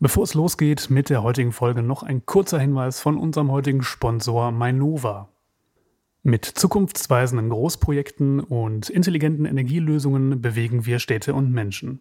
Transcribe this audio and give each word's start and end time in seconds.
Bevor 0.00 0.22
es 0.22 0.34
losgeht 0.34 0.90
mit 0.90 1.10
der 1.10 1.24
heutigen 1.24 1.50
Folge, 1.50 1.82
noch 1.82 2.04
ein 2.04 2.24
kurzer 2.24 2.60
Hinweis 2.60 3.00
von 3.00 3.18
unserem 3.18 3.50
heutigen 3.50 3.82
Sponsor 3.82 4.52
Mainova. 4.52 5.28
Mit 6.22 6.44
zukunftsweisenden 6.44 7.48
Großprojekten 7.48 8.38
und 8.38 8.90
intelligenten 8.90 9.44
Energielösungen 9.44 10.40
bewegen 10.40 10.86
wir 10.86 11.00
Städte 11.00 11.34
und 11.34 11.50
Menschen. 11.50 12.00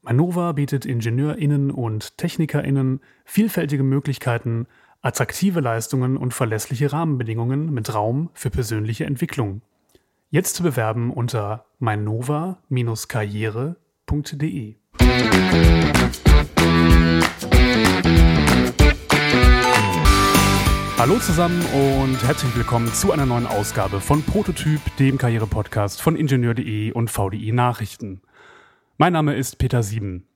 Mainova 0.00 0.52
bietet 0.52 0.86
IngenieurInnen 0.86 1.70
und 1.70 2.16
TechnikerInnen 2.16 3.00
vielfältige 3.26 3.82
Möglichkeiten, 3.82 4.66
attraktive 5.02 5.60
Leistungen 5.60 6.16
und 6.16 6.32
verlässliche 6.32 6.90
Rahmenbedingungen 6.90 7.70
mit 7.70 7.92
Raum 7.92 8.30
für 8.32 8.48
persönliche 8.48 9.04
Entwicklung. 9.04 9.60
Jetzt 10.30 10.54
zu 10.54 10.62
bewerben 10.62 11.12
unter 11.12 11.66
mainova-karriere.de. 11.80 14.76
Hallo 20.98 21.18
zusammen 21.18 21.62
und 21.74 22.26
herzlich 22.26 22.56
willkommen 22.56 22.90
zu 22.90 23.12
einer 23.12 23.26
neuen 23.26 23.46
Ausgabe 23.46 24.00
von 24.00 24.22
Prototyp, 24.22 24.80
dem 24.98 25.18
Karriere-Podcast 25.18 26.00
von 26.00 26.16
Ingenieur.de 26.16 26.90
und 26.92 27.10
VDI 27.10 27.52
Nachrichten. 27.52 28.22
Mein 28.96 29.12
Name 29.12 29.34
ist 29.34 29.58
Peter 29.58 29.82
Sieben. 29.82 30.26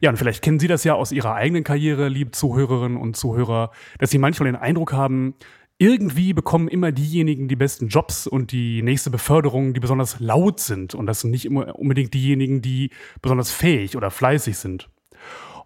Ja, 0.00 0.10
und 0.10 0.16
vielleicht 0.16 0.42
kennen 0.42 0.58
Sie 0.58 0.66
das 0.66 0.82
ja 0.82 0.94
aus 0.94 1.12
Ihrer 1.12 1.36
eigenen 1.36 1.62
Karriere, 1.62 2.08
liebe 2.08 2.32
Zuhörerinnen 2.32 2.98
und 2.98 3.16
Zuhörer, 3.16 3.70
dass 4.00 4.10
Sie 4.10 4.18
manchmal 4.18 4.50
den 4.50 4.60
Eindruck 4.60 4.92
haben, 4.92 5.36
irgendwie 5.78 6.32
bekommen 6.32 6.66
immer 6.66 6.90
diejenigen 6.90 7.46
die 7.46 7.56
besten 7.56 7.86
Jobs 7.86 8.26
und 8.26 8.50
die 8.50 8.82
nächste 8.82 9.10
Beförderung, 9.10 9.74
die 9.74 9.80
besonders 9.80 10.18
laut 10.18 10.58
sind. 10.58 10.96
Und 10.96 11.06
das 11.06 11.20
sind 11.20 11.30
nicht 11.30 11.44
immer 11.44 11.78
unbedingt 11.78 12.14
diejenigen, 12.14 12.62
die 12.62 12.90
besonders 13.22 13.52
fähig 13.52 13.96
oder 13.96 14.10
fleißig 14.10 14.58
sind. 14.58 14.88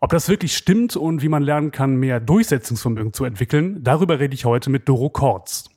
Ob 0.01 0.11
das 0.11 0.29
wirklich 0.29 0.57
stimmt 0.57 0.97
und 0.97 1.23
wie 1.23 1.29
man 1.29 1.43
lernen 1.43 1.73
kann, 1.73 1.97
mehr 1.97 2.21
Durchsetzungsvermögen 2.21 3.13
zu 3.13 3.25
entwickeln, 3.25 3.83
darüber 3.83 4.21
rede 4.21 4.35
ich 4.35 4.45
heute 4.45 4.71
mit 4.71 4.89
Doro 4.89 5.11
Kortz. 5.11 5.71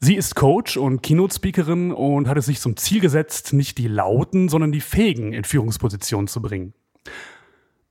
Sie 0.00 0.14
ist 0.14 0.34
Coach 0.34 0.76
und 0.76 1.02
Keynote-Speakerin 1.02 1.92
und 1.92 2.28
hat 2.28 2.36
es 2.36 2.46
sich 2.46 2.60
zum 2.60 2.76
Ziel 2.76 3.00
gesetzt, 3.00 3.52
nicht 3.52 3.78
die 3.78 3.88
Lauten, 3.88 4.48
sondern 4.48 4.72
die 4.72 4.80
Fähigen 4.80 5.32
in 5.32 5.44
Führungspositionen 5.44 6.28
zu 6.28 6.40
bringen. 6.40 6.74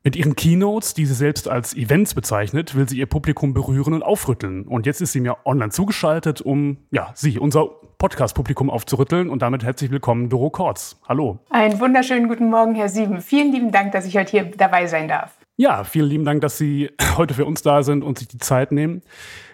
Mit 0.03 0.16
ihren 0.16 0.36
Keynotes, 0.36 0.94
die 0.94 1.05
sie 1.08 1.16
selbst 1.16 1.48
als 1.48 1.75
Events 1.75 2.14
bezeichnet, 2.14 2.75
will 2.75 2.88
sie 2.88 3.00
ihr 3.00 3.08
Publikum 3.08 3.55
berühren 3.55 3.94
und 3.94 4.03
aufrütteln. 4.03 4.67
Und 4.67 4.86
jetzt 4.86 5.02
ist 5.02 5.14
sie 5.14 5.20
mir 5.20 5.38
online 5.45 5.72
zugeschaltet, 5.72 6.42
um 6.42 6.77
ja, 6.92 7.11
sie, 7.16 7.39
unser 7.39 7.70
Podcast-Publikum 8.06 8.70
aufzurütteln. 8.70 9.30
Und 9.31 9.42
damit 9.42 9.64
herzlich 9.64 9.89
willkommen, 9.89 10.30
Doro 10.30 10.52
Kortz. 10.52 11.02
Hallo. 11.09 11.39
Einen 11.50 11.80
wunderschönen 11.80 12.28
guten 12.28 12.52
Morgen, 12.52 12.75
Herr 12.75 12.88
Sieben. 12.88 13.20
Vielen 13.20 13.52
lieben 13.52 13.72
Dank, 13.72 13.94
dass 13.94 14.06
ich 14.06 14.16
heute 14.16 14.30
hier 14.30 14.44
dabei 14.44 14.86
sein 14.86 15.08
darf. 15.08 15.36
Ja, 15.56 15.84
vielen 15.84 16.08
lieben 16.08 16.23
Dank, 16.23 16.42
dass 16.42 16.59
Sie 16.59 16.92
heute 17.17 17.33
für 17.33 17.45
uns 17.45 17.64
da 17.64 17.81
sind 17.81 18.03
und 18.03 18.20
sich 18.20 18.28
die 18.28 18.38
Zeit 18.38 18.72
nehmen. 18.72 19.02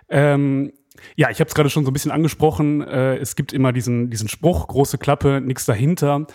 Ähm, 0.09 0.73
ja, 1.15 1.29
ich 1.29 1.39
habe 1.39 1.47
es 1.47 1.55
gerade 1.55 1.69
schon 1.69 1.85
so 1.85 1.91
ein 1.91 1.93
bisschen 1.93 2.11
angesprochen. 2.11 2.81
Äh, 2.81 3.15
es 3.19 3.37
gibt 3.37 3.53
immer 3.53 3.71
diesen, 3.71 4.09
diesen 4.09 4.27
Spruch, 4.27 4.67
große 4.67 4.97
Klappe, 4.97 5.39
nichts 5.39 5.65
dahinter. 5.65 6.27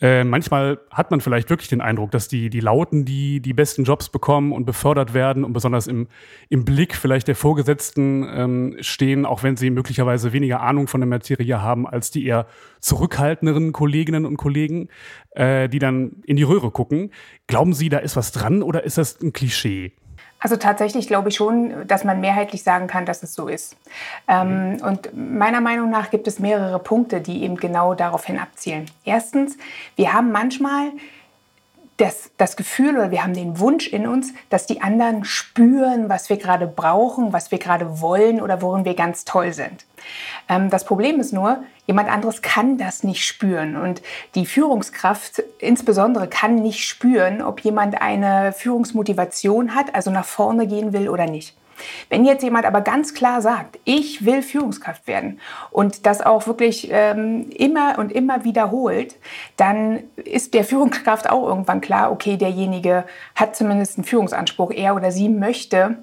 Äh, 0.00 0.24
manchmal 0.24 0.80
hat 0.90 1.12
man 1.12 1.20
vielleicht 1.20 1.50
wirklich 1.50 1.68
den 1.68 1.80
Eindruck, 1.80 2.10
dass 2.10 2.26
die, 2.26 2.50
die 2.50 2.60
Lauten, 2.60 3.04
die 3.04 3.40
die 3.40 3.52
besten 3.52 3.84
Jobs 3.84 4.08
bekommen 4.08 4.52
und 4.52 4.64
befördert 4.64 5.14
werden 5.14 5.44
und 5.44 5.52
besonders 5.52 5.86
im, 5.86 6.08
im 6.48 6.64
Blick 6.64 6.96
vielleicht 6.96 7.28
der 7.28 7.36
Vorgesetzten 7.36 8.26
ähm, 8.28 8.76
stehen, 8.80 9.24
auch 9.24 9.44
wenn 9.44 9.56
sie 9.56 9.70
möglicherweise 9.70 10.32
weniger 10.32 10.62
Ahnung 10.62 10.88
von 10.88 11.00
der 11.00 11.08
Materie 11.08 11.62
haben 11.62 11.86
als 11.86 12.10
die 12.10 12.26
eher 12.26 12.46
zurückhaltenderen 12.80 13.72
Kolleginnen 13.72 14.26
und 14.26 14.36
Kollegen, 14.36 14.88
äh, 15.30 15.68
die 15.68 15.78
dann 15.78 16.22
in 16.24 16.36
die 16.36 16.42
Röhre 16.42 16.72
gucken. 16.72 17.12
Glauben 17.46 17.72
Sie, 17.72 17.88
da 17.88 17.98
ist 17.98 18.16
was 18.16 18.32
dran 18.32 18.64
oder 18.64 18.82
ist 18.82 18.98
das 18.98 19.20
ein 19.20 19.32
Klischee? 19.32 19.92
Also 20.44 20.56
tatsächlich 20.58 21.08
glaube 21.08 21.30
ich 21.30 21.36
schon, 21.36 21.86
dass 21.86 22.04
man 22.04 22.20
mehrheitlich 22.20 22.62
sagen 22.62 22.86
kann, 22.86 23.06
dass 23.06 23.22
es 23.22 23.32
so 23.32 23.48
ist. 23.48 23.78
Ähm, 24.28 24.72
mhm. 24.72 24.82
Und 24.82 25.16
meiner 25.16 25.62
Meinung 25.62 25.88
nach 25.88 26.10
gibt 26.10 26.28
es 26.28 26.38
mehrere 26.38 26.78
Punkte, 26.78 27.22
die 27.22 27.44
eben 27.44 27.56
genau 27.56 27.94
daraufhin 27.94 28.38
abzielen. 28.38 28.84
Erstens, 29.06 29.56
wir 29.96 30.12
haben 30.12 30.32
manchmal 30.32 30.92
das, 31.96 32.30
das 32.36 32.56
Gefühl 32.56 32.96
oder 32.96 33.10
wir 33.10 33.22
haben 33.22 33.34
den 33.34 33.58
Wunsch 33.60 33.86
in 33.86 34.08
uns, 34.08 34.32
dass 34.50 34.66
die 34.66 34.82
anderen 34.82 35.24
spüren, 35.24 36.08
was 36.08 36.28
wir 36.28 36.38
gerade 36.38 36.66
brauchen, 36.66 37.32
was 37.32 37.50
wir 37.50 37.58
gerade 37.58 38.00
wollen 38.00 38.40
oder 38.40 38.62
worin 38.62 38.84
wir 38.84 38.94
ganz 38.94 39.24
toll 39.24 39.52
sind. 39.52 39.86
Ähm, 40.48 40.70
das 40.70 40.84
Problem 40.84 41.20
ist 41.20 41.32
nur, 41.32 41.62
jemand 41.86 42.10
anderes 42.10 42.42
kann 42.42 42.78
das 42.78 43.04
nicht 43.04 43.24
spüren 43.24 43.76
und 43.76 44.02
die 44.34 44.46
Führungskraft 44.46 45.42
insbesondere 45.58 46.26
kann 46.26 46.56
nicht 46.56 46.84
spüren, 46.84 47.42
ob 47.42 47.60
jemand 47.60 48.00
eine 48.02 48.52
Führungsmotivation 48.52 49.74
hat, 49.74 49.94
also 49.94 50.10
nach 50.10 50.24
vorne 50.24 50.66
gehen 50.66 50.92
will 50.92 51.08
oder 51.08 51.26
nicht. 51.26 51.56
Wenn 52.08 52.24
jetzt 52.24 52.42
jemand 52.42 52.66
aber 52.66 52.80
ganz 52.80 53.14
klar 53.14 53.42
sagt, 53.42 53.78
ich 53.84 54.24
will 54.24 54.42
Führungskraft 54.42 55.06
werden 55.06 55.40
und 55.70 56.06
das 56.06 56.20
auch 56.20 56.46
wirklich 56.46 56.88
ähm, 56.90 57.50
immer 57.50 57.98
und 57.98 58.12
immer 58.12 58.44
wiederholt, 58.44 59.16
dann 59.56 60.04
ist 60.16 60.54
der 60.54 60.64
Führungskraft 60.64 61.28
auch 61.28 61.46
irgendwann 61.46 61.80
klar, 61.80 62.12
okay, 62.12 62.36
derjenige 62.36 63.04
hat 63.34 63.56
zumindest 63.56 63.98
einen 63.98 64.04
Führungsanspruch, 64.04 64.70
er 64.70 64.94
oder 64.94 65.10
sie 65.10 65.28
möchte 65.28 65.98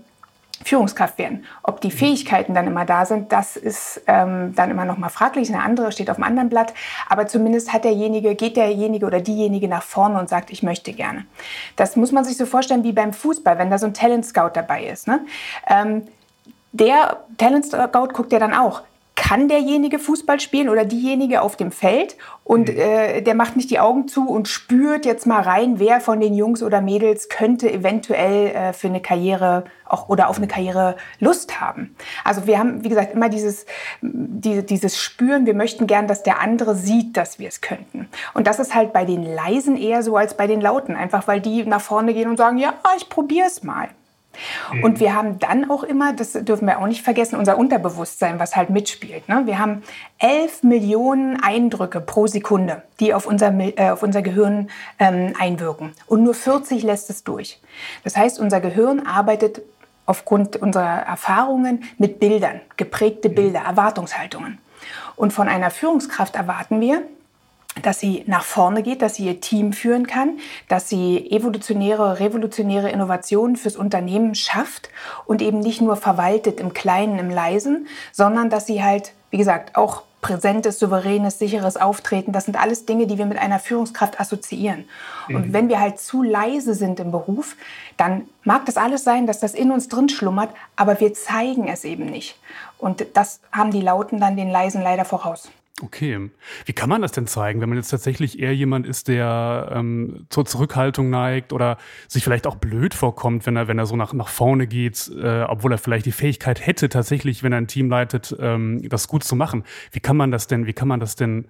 Führungskraft 0.63 1.17
werden. 1.17 1.45
Ob 1.63 1.81
die 1.81 1.89
mhm. 1.89 1.93
Fähigkeiten 1.93 2.53
dann 2.53 2.67
immer 2.67 2.85
da 2.85 3.05
sind, 3.05 3.31
das 3.31 3.55
ist 3.55 4.01
ähm, 4.07 4.53
dann 4.55 4.71
immer 4.71 4.85
noch 4.85 4.97
mal 4.97 5.09
fraglich. 5.09 5.49
Eine 5.53 5.63
andere 5.63 5.91
steht 5.91 6.09
auf 6.09 6.17
einem 6.17 6.25
anderen 6.25 6.49
Blatt. 6.49 6.73
Aber 7.09 7.27
zumindest 7.27 7.73
hat 7.73 7.83
derjenige, 7.83 8.35
geht 8.35 8.57
derjenige 8.57 9.05
oder 9.05 9.21
diejenige 9.21 9.67
nach 9.67 9.83
vorne 9.83 10.19
und 10.19 10.29
sagt, 10.29 10.51
ich 10.51 10.63
möchte 10.63 10.93
gerne. 10.93 11.25
Das 11.75 11.95
muss 11.95 12.11
man 12.11 12.23
sich 12.23 12.37
so 12.37 12.45
vorstellen 12.45 12.83
wie 12.83 12.93
beim 12.93 13.13
Fußball, 13.13 13.57
wenn 13.57 13.69
da 13.69 13.77
so 13.77 13.85
ein 13.85 13.93
Talent 13.93 14.25
Scout 14.25 14.51
dabei 14.53 14.85
ist. 14.85 15.07
Ne? 15.07 15.25
Ähm, 15.67 16.07
der 16.71 17.23
Talent 17.37 17.65
Scout 17.65 18.13
guckt 18.13 18.31
ja 18.31 18.39
dann 18.39 18.53
auch, 18.53 18.81
kann 19.21 19.47
derjenige 19.47 19.99
Fußball 19.99 20.39
spielen 20.39 20.67
oder 20.67 20.83
diejenige 20.83 21.43
auf 21.43 21.55
dem 21.55 21.71
Feld 21.71 22.17
und 22.43 22.69
mhm. 22.69 22.79
äh, 22.79 23.21
der 23.21 23.35
macht 23.35 23.55
nicht 23.55 23.69
die 23.69 23.79
Augen 23.79 24.07
zu 24.07 24.27
und 24.27 24.47
spürt 24.47 25.05
jetzt 25.05 25.27
mal 25.27 25.41
rein, 25.41 25.77
wer 25.77 26.01
von 26.01 26.19
den 26.19 26.33
Jungs 26.33 26.63
oder 26.63 26.81
Mädels 26.81 27.29
könnte 27.29 27.71
eventuell 27.71 28.47
äh, 28.47 28.73
für 28.73 28.87
eine 28.87 28.99
Karriere 28.99 29.65
auch 29.85 30.09
oder 30.09 30.27
auf 30.27 30.37
eine 30.37 30.47
Karriere 30.47 30.95
Lust 31.19 31.61
haben. 31.61 31.95
Also 32.23 32.47
wir 32.47 32.57
haben, 32.57 32.83
wie 32.83 32.89
gesagt, 32.89 33.13
immer 33.13 33.29
dieses, 33.29 33.67
die, 34.01 34.65
dieses 34.65 34.99
Spüren, 34.99 35.45
wir 35.45 35.53
möchten 35.53 35.85
gern, 35.85 36.07
dass 36.07 36.23
der 36.23 36.41
andere 36.41 36.73
sieht, 36.73 37.15
dass 37.15 37.37
wir 37.37 37.47
es 37.47 37.61
könnten. 37.61 38.07
Und 38.33 38.47
das 38.47 38.57
ist 38.57 38.73
halt 38.73 38.91
bei 38.91 39.05
den 39.05 39.23
Leisen 39.23 39.77
eher 39.77 40.01
so 40.01 40.17
als 40.17 40.35
bei 40.35 40.47
den 40.47 40.61
Lauten, 40.61 40.95
einfach 40.95 41.27
weil 41.27 41.41
die 41.41 41.63
nach 41.63 41.81
vorne 41.81 42.15
gehen 42.15 42.27
und 42.27 42.37
sagen, 42.37 42.57
ja, 42.57 42.73
ich 42.97 43.07
probiere 43.07 43.45
es 43.45 43.61
mal. 43.61 43.89
Mhm. 44.71 44.83
Und 44.83 44.99
wir 44.99 45.15
haben 45.15 45.39
dann 45.39 45.69
auch 45.69 45.83
immer, 45.83 46.13
das 46.13 46.33
dürfen 46.33 46.67
wir 46.67 46.79
auch 46.79 46.87
nicht 46.87 47.01
vergessen, 47.01 47.35
unser 47.35 47.57
Unterbewusstsein, 47.57 48.39
was 48.39 48.55
halt 48.55 48.69
mitspielt. 48.69 49.27
Ne? 49.29 49.43
Wir 49.45 49.59
haben 49.59 49.83
11 50.19 50.63
Millionen 50.63 51.41
Eindrücke 51.41 52.01
pro 52.01 52.27
Sekunde, 52.27 52.83
die 52.99 53.13
auf 53.13 53.25
unser, 53.25 53.53
äh, 53.59 53.89
auf 53.89 54.03
unser 54.03 54.21
Gehirn 54.21 54.69
ähm, 54.99 55.33
einwirken. 55.39 55.93
Und 56.07 56.23
nur 56.23 56.33
40 56.33 56.83
lässt 56.83 57.09
es 57.09 57.23
durch. 57.23 57.59
Das 58.03 58.15
heißt, 58.15 58.39
unser 58.39 58.61
Gehirn 58.61 59.05
arbeitet 59.05 59.61
aufgrund 60.05 60.57
unserer 60.57 61.03
Erfahrungen 61.03 61.83
mit 61.97 62.19
Bildern, 62.19 62.61
geprägte 62.77 63.29
mhm. 63.29 63.35
Bilder, 63.35 63.61
Erwartungshaltungen. 63.61 64.57
Und 65.15 65.33
von 65.33 65.47
einer 65.47 65.69
Führungskraft 65.69 66.35
erwarten 66.35 66.81
wir, 66.81 67.03
dass 67.81 67.99
sie 67.99 68.23
nach 68.27 68.43
vorne 68.43 68.83
geht, 68.83 69.01
dass 69.01 69.15
sie 69.15 69.27
ihr 69.27 69.39
Team 69.39 69.71
führen 69.71 70.05
kann, 70.05 70.39
dass 70.67 70.89
sie 70.89 71.31
evolutionäre, 71.31 72.19
revolutionäre 72.19 72.89
Innovationen 72.89 73.55
fürs 73.55 73.77
Unternehmen 73.77 74.35
schafft 74.35 74.89
und 75.25 75.41
eben 75.41 75.59
nicht 75.59 75.81
nur 75.81 75.95
verwaltet 75.95 76.59
im 76.59 76.73
Kleinen, 76.73 77.17
im 77.17 77.29
Leisen, 77.29 77.87
sondern 78.11 78.49
dass 78.49 78.67
sie 78.67 78.83
halt, 78.83 79.13
wie 79.29 79.37
gesagt, 79.37 79.77
auch 79.77 80.03
präsentes, 80.21 80.77
souveränes, 80.77 81.39
sicheres 81.39 81.77
Auftreten, 81.77 82.31
das 82.31 82.45
sind 82.45 82.59
alles 82.61 82.85
Dinge, 82.85 83.07
die 83.07 83.17
wir 83.17 83.25
mit 83.25 83.39
einer 83.39 83.57
Führungskraft 83.57 84.19
assoziieren. 84.19 84.85
Mhm. 85.27 85.35
Und 85.35 85.53
wenn 85.53 85.67
wir 85.67 85.79
halt 85.79 85.99
zu 85.99 86.21
leise 86.21 86.75
sind 86.75 86.99
im 86.99 87.11
Beruf, 87.11 87.55
dann 87.97 88.27
mag 88.43 88.65
das 88.65 88.77
alles 88.77 89.03
sein, 89.03 89.25
dass 89.25 89.39
das 89.39 89.53
in 89.55 89.71
uns 89.71 89.87
drin 89.87 90.09
schlummert, 90.09 90.51
aber 90.75 90.99
wir 90.99 91.13
zeigen 91.13 91.67
es 91.67 91.85
eben 91.85 92.05
nicht. 92.05 92.37
Und 92.77 93.05
das 93.13 93.39
haben 93.51 93.71
die 93.71 93.81
Lauten 93.81 94.19
dann 94.19 94.37
den 94.37 94.49
Leisen 94.49 94.83
leider 94.83 95.05
voraus. 95.05 95.49
Okay. 95.83 96.29
Wie 96.65 96.73
kann 96.73 96.89
man 96.89 97.01
das 97.01 97.11
denn 97.11 97.27
zeigen, 97.27 97.61
wenn 97.61 97.69
man 97.69 97.77
jetzt 97.77 97.89
tatsächlich 97.89 98.39
eher 98.39 98.55
jemand 98.55 98.85
ist, 98.85 99.07
der 99.07 99.71
ähm, 99.73 100.27
zur 100.29 100.45
Zurückhaltung 100.45 101.09
neigt 101.09 101.53
oder 101.53 101.77
sich 102.07 102.23
vielleicht 102.23 102.45
auch 102.45 102.55
blöd 102.55 102.93
vorkommt, 102.93 103.45
wenn 103.45 103.55
er, 103.55 103.67
wenn 103.67 103.79
er 103.79 103.85
so 103.85 103.95
nach, 103.95 104.13
nach 104.13 104.27
vorne 104.27 104.67
geht, 104.67 105.11
äh, 105.21 105.43
obwohl 105.43 105.71
er 105.71 105.77
vielleicht 105.77 106.05
die 106.05 106.11
Fähigkeit 106.11 106.65
hätte, 106.65 106.89
tatsächlich, 106.89 107.41
wenn 107.43 107.51
er 107.51 107.57
ein 107.57 107.67
Team 107.67 107.89
leitet, 107.89 108.35
ähm, 108.39 108.87
das 108.89 109.07
gut 109.07 109.23
zu 109.23 109.35
machen. 109.35 109.63
Wie 109.91 109.99
kann 109.99 110.17
man 110.17 110.31
das 110.31 110.47
denn, 110.47 110.67
wie 110.67 110.73
kann 110.73 110.87
man 110.87 110.99
das 110.99 111.15
denn 111.15 111.45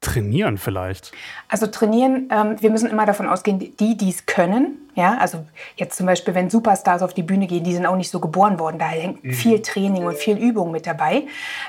trainieren 0.00 0.58
vielleicht? 0.58 1.12
Also 1.48 1.66
trainieren, 1.66 2.28
ähm, 2.30 2.56
wir 2.60 2.70
müssen 2.70 2.90
immer 2.90 3.06
davon 3.06 3.28
ausgehen, 3.28 3.58
die, 3.58 3.96
die 3.96 4.10
es 4.10 4.26
können, 4.26 4.76
ja, 4.94 5.16
also 5.18 5.44
jetzt 5.76 5.96
zum 5.96 6.06
Beispiel, 6.06 6.34
wenn 6.34 6.50
Superstars 6.50 7.02
auf 7.02 7.14
die 7.14 7.22
Bühne 7.22 7.46
gehen, 7.46 7.64
die 7.64 7.72
sind 7.72 7.86
auch 7.86 7.96
nicht 7.96 8.10
so 8.10 8.20
geboren 8.20 8.58
worden, 8.58 8.78
da 8.78 8.86
hängt 8.86 9.24
mhm. 9.24 9.32
viel 9.32 9.62
Training 9.62 10.04
und 10.04 10.16
viel 10.16 10.36
Übung 10.36 10.70
mit 10.70 10.86
dabei. 10.86 11.24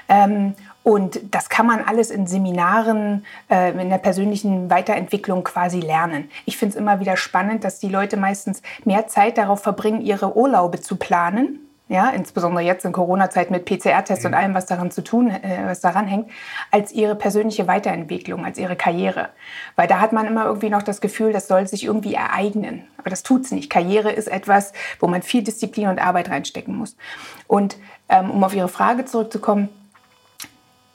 Ähm, 0.10 0.54
und 0.86 1.20
das 1.34 1.50
kann 1.50 1.66
man 1.66 1.84
alles 1.84 2.12
in 2.12 2.28
Seminaren, 2.28 3.26
äh, 3.50 3.72
in 3.72 3.90
der 3.90 3.98
persönlichen 3.98 4.70
Weiterentwicklung 4.70 5.44
quasi 5.44 5.80
lernen. 5.80 6.30
Ich 6.46 6.58
finde 6.58 6.76
es 6.76 6.80
immer 6.80 7.00
wieder 7.00 7.18
spannend, 7.18 7.64
dass 7.64 7.80
die 7.80 7.90
Leute 7.90 8.18
meistens 8.18 8.62
mehr 8.84 9.08
Zeit 9.08 9.40
darauf 9.40 9.64
verbringen, 9.64 10.02
ihre 10.02 10.38
Urlaube 10.38 10.80
zu 10.80 10.96
planen 10.98 11.60
ja, 11.88 12.10
insbesondere 12.10 12.64
jetzt 12.64 12.84
in 12.84 12.92
Corona-Zeit 12.92 13.52
mit 13.52 13.66
PCR-Tests 13.66 14.24
mhm. 14.24 14.30
und 14.30 14.34
allem, 14.34 14.54
was 14.56 14.66
daran 14.66 14.90
zu 14.90 15.04
tun, 15.04 15.30
äh, 15.30 15.66
was 15.66 15.82
daran 15.82 16.08
hängt, 16.08 16.32
als 16.72 16.92
ihre 16.92 17.16
persönliche 17.16 17.68
Weiterentwicklung, 17.68 18.44
als 18.44 18.58
ihre 18.58 18.76
Karriere. 18.76 19.30
Weil 19.76 19.88
da 19.88 20.00
hat 20.00 20.12
man 20.12 20.26
immer 20.26 20.46
irgendwie 20.46 20.72
noch 20.72 20.82
das 20.82 21.00
Gefühl, 21.00 21.32
das 21.32 21.48
soll 21.48 21.68
sich 21.68 21.86
irgendwie 21.86 22.16
ereignen. 22.16 22.88
Aber 22.98 23.12
das 23.12 23.22
tut's 23.22 23.52
nicht. 23.52 23.70
Karriere 23.70 24.12
ist 24.12 24.28
etwas, 24.28 24.74
wo 25.00 25.06
man 25.06 25.22
viel 25.22 25.44
Disziplin 25.44 25.88
und 25.88 26.00
Arbeit 26.00 26.32
reinstecken 26.32 26.76
muss. 26.76 26.98
Und 27.46 27.78
ähm, 28.10 28.32
um 28.32 28.44
auf 28.44 28.56
Ihre 28.56 28.68
Frage 28.68 29.06
zurückzukommen, 29.06 29.70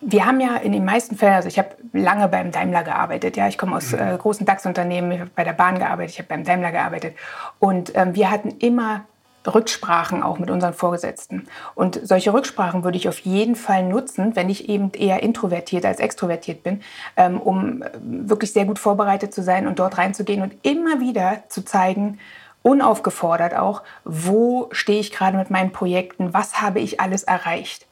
wir 0.00 0.26
haben 0.26 0.40
ja 0.40 0.56
in 0.56 0.72
den 0.72 0.84
meisten 0.84 1.16
Fällen, 1.16 1.34
also 1.34 1.48
ich 1.48 1.58
habe 1.58 1.70
lange 1.92 2.28
beim 2.28 2.52
Daimler 2.52 2.82
gearbeitet, 2.82 3.36
ja, 3.36 3.48
ich 3.48 3.58
komme 3.58 3.76
aus 3.76 3.92
mhm. 3.92 3.98
äh, 3.98 4.16
großen 4.16 4.46
DAX-Unternehmen, 4.46 5.12
ich 5.12 5.20
habe 5.20 5.30
bei 5.34 5.44
der 5.44 5.52
Bahn 5.52 5.78
gearbeitet, 5.78 6.12
ich 6.12 6.18
habe 6.18 6.28
beim 6.28 6.44
Daimler 6.44 6.72
gearbeitet 6.72 7.14
und 7.58 7.92
ähm, 7.94 8.14
wir 8.14 8.30
hatten 8.30 8.50
immer 8.58 9.04
Rücksprachen 9.46 10.22
auch 10.22 10.38
mit 10.38 10.50
unseren 10.50 10.74
Vorgesetzten. 10.74 11.46
Und 11.74 11.98
solche 12.02 12.32
Rücksprachen 12.32 12.84
würde 12.84 12.98
ich 12.98 13.08
auf 13.08 13.20
jeden 13.20 13.56
Fall 13.56 13.84
nutzen, 13.84 14.36
wenn 14.36 14.50
ich 14.50 14.68
eben 14.68 14.92
eher 14.92 15.22
introvertiert 15.22 15.86
als 15.86 15.98
extrovertiert 15.98 16.62
bin, 16.62 16.82
ähm, 17.16 17.40
um 17.40 17.82
äh, 17.82 17.90
wirklich 18.02 18.52
sehr 18.52 18.66
gut 18.66 18.78
vorbereitet 18.78 19.32
zu 19.32 19.42
sein 19.42 19.66
und 19.66 19.78
dort 19.78 19.98
reinzugehen 19.98 20.42
und 20.42 20.54
immer 20.62 21.00
wieder 21.00 21.42
zu 21.48 21.64
zeigen, 21.64 22.18
unaufgefordert 22.62 23.54
auch, 23.54 23.82
wo 24.04 24.68
stehe 24.72 25.00
ich 25.00 25.12
gerade 25.12 25.38
mit 25.38 25.50
meinen 25.50 25.72
Projekten, 25.72 26.34
was 26.34 26.60
habe 26.60 26.80
ich 26.80 27.00
alles 27.00 27.22
erreicht. 27.22 27.86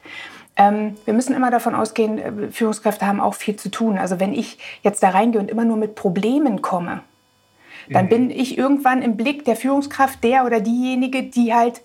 Ähm, 0.59 0.95
wir 1.05 1.13
müssen 1.13 1.33
immer 1.33 1.51
davon 1.51 1.73
ausgehen, 1.73 2.17
äh, 2.19 2.51
Führungskräfte 2.51 3.07
haben 3.07 3.21
auch 3.21 3.33
viel 3.33 3.55
zu 3.55 3.71
tun. 3.71 3.97
Also 3.97 4.19
wenn 4.19 4.33
ich 4.33 4.59
jetzt 4.83 5.01
da 5.01 5.09
reingehe 5.09 5.39
und 5.39 5.49
immer 5.49 5.63
nur 5.63 5.77
mit 5.77 5.95
Problemen 5.95 6.61
komme, 6.61 6.99
dann 7.89 8.05
mhm. 8.05 8.09
bin 8.09 8.29
ich 8.29 8.57
irgendwann 8.57 9.01
im 9.01 9.15
Blick 9.15 9.45
der 9.45 9.55
Führungskraft 9.55 10.21
der 10.23 10.45
oder 10.45 10.59
diejenige, 10.59 11.23
die 11.23 11.53
halt 11.53 11.81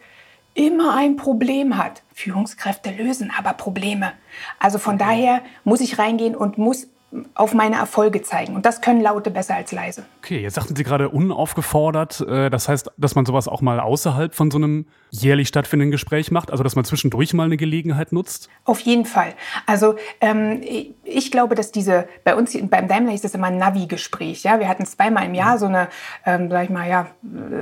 immer 0.54 0.96
ein 0.96 1.16
Problem 1.16 1.78
hat. 1.78 2.02
Führungskräfte 2.14 2.90
lösen 2.90 3.32
aber 3.36 3.52
Probleme. 3.52 4.12
Also 4.58 4.78
von 4.78 4.96
mhm. 4.96 4.98
daher 4.98 5.40
muss 5.62 5.80
ich 5.80 5.98
reingehen 5.98 6.34
und 6.34 6.58
muss 6.58 6.88
auf 7.34 7.54
meine 7.54 7.76
Erfolge 7.76 8.22
zeigen. 8.22 8.56
Und 8.56 8.66
das 8.66 8.80
können 8.80 9.00
Laute 9.00 9.30
besser 9.30 9.54
als 9.54 9.70
leise. 9.70 10.04
Okay, 10.18 10.40
jetzt 10.40 10.54
sagten 10.54 10.74
Sie 10.74 10.82
gerade 10.82 11.10
unaufgefordert. 11.10 12.20
Äh, 12.22 12.50
das 12.50 12.68
heißt, 12.68 12.90
dass 12.96 13.14
man 13.14 13.24
sowas 13.24 13.46
auch 13.46 13.60
mal 13.60 13.78
außerhalb 13.78 14.34
von 14.34 14.50
so 14.50 14.58
einem 14.58 14.86
jährlich 15.22 15.48
stattfindenden 15.48 15.90
Gespräch 15.90 16.30
macht? 16.30 16.50
Also, 16.50 16.62
dass 16.64 16.76
man 16.76 16.84
zwischendurch 16.84 17.34
mal 17.34 17.44
eine 17.44 17.56
Gelegenheit 17.56 18.12
nutzt? 18.12 18.48
Auf 18.64 18.80
jeden 18.80 19.04
Fall. 19.04 19.34
Also, 19.66 19.96
ähm, 20.20 20.62
ich 21.04 21.30
glaube, 21.30 21.54
dass 21.54 21.72
diese, 21.72 22.08
bei 22.24 22.34
uns 22.34 22.56
beim 22.68 22.88
Daimler 22.88 23.12
hieß 23.12 23.22
das 23.22 23.34
immer 23.34 23.48
ein 23.48 23.58
Navi-Gespräch. 23.58 24.42
Ja? 24.42 24.58
Wir 24.58 24.68
hatten 24.68 24.86
zweimal 24.86 25.26
im 25.26 25.34
Jahr 25.34 25.58
so 25.58 25.66
eine, 25.66 25.88
ähm, 26.26 26.50
sag 26.50 26.64
ich 26.64 26.70
mal, 26.70 26.88
ja, 26.88 27.06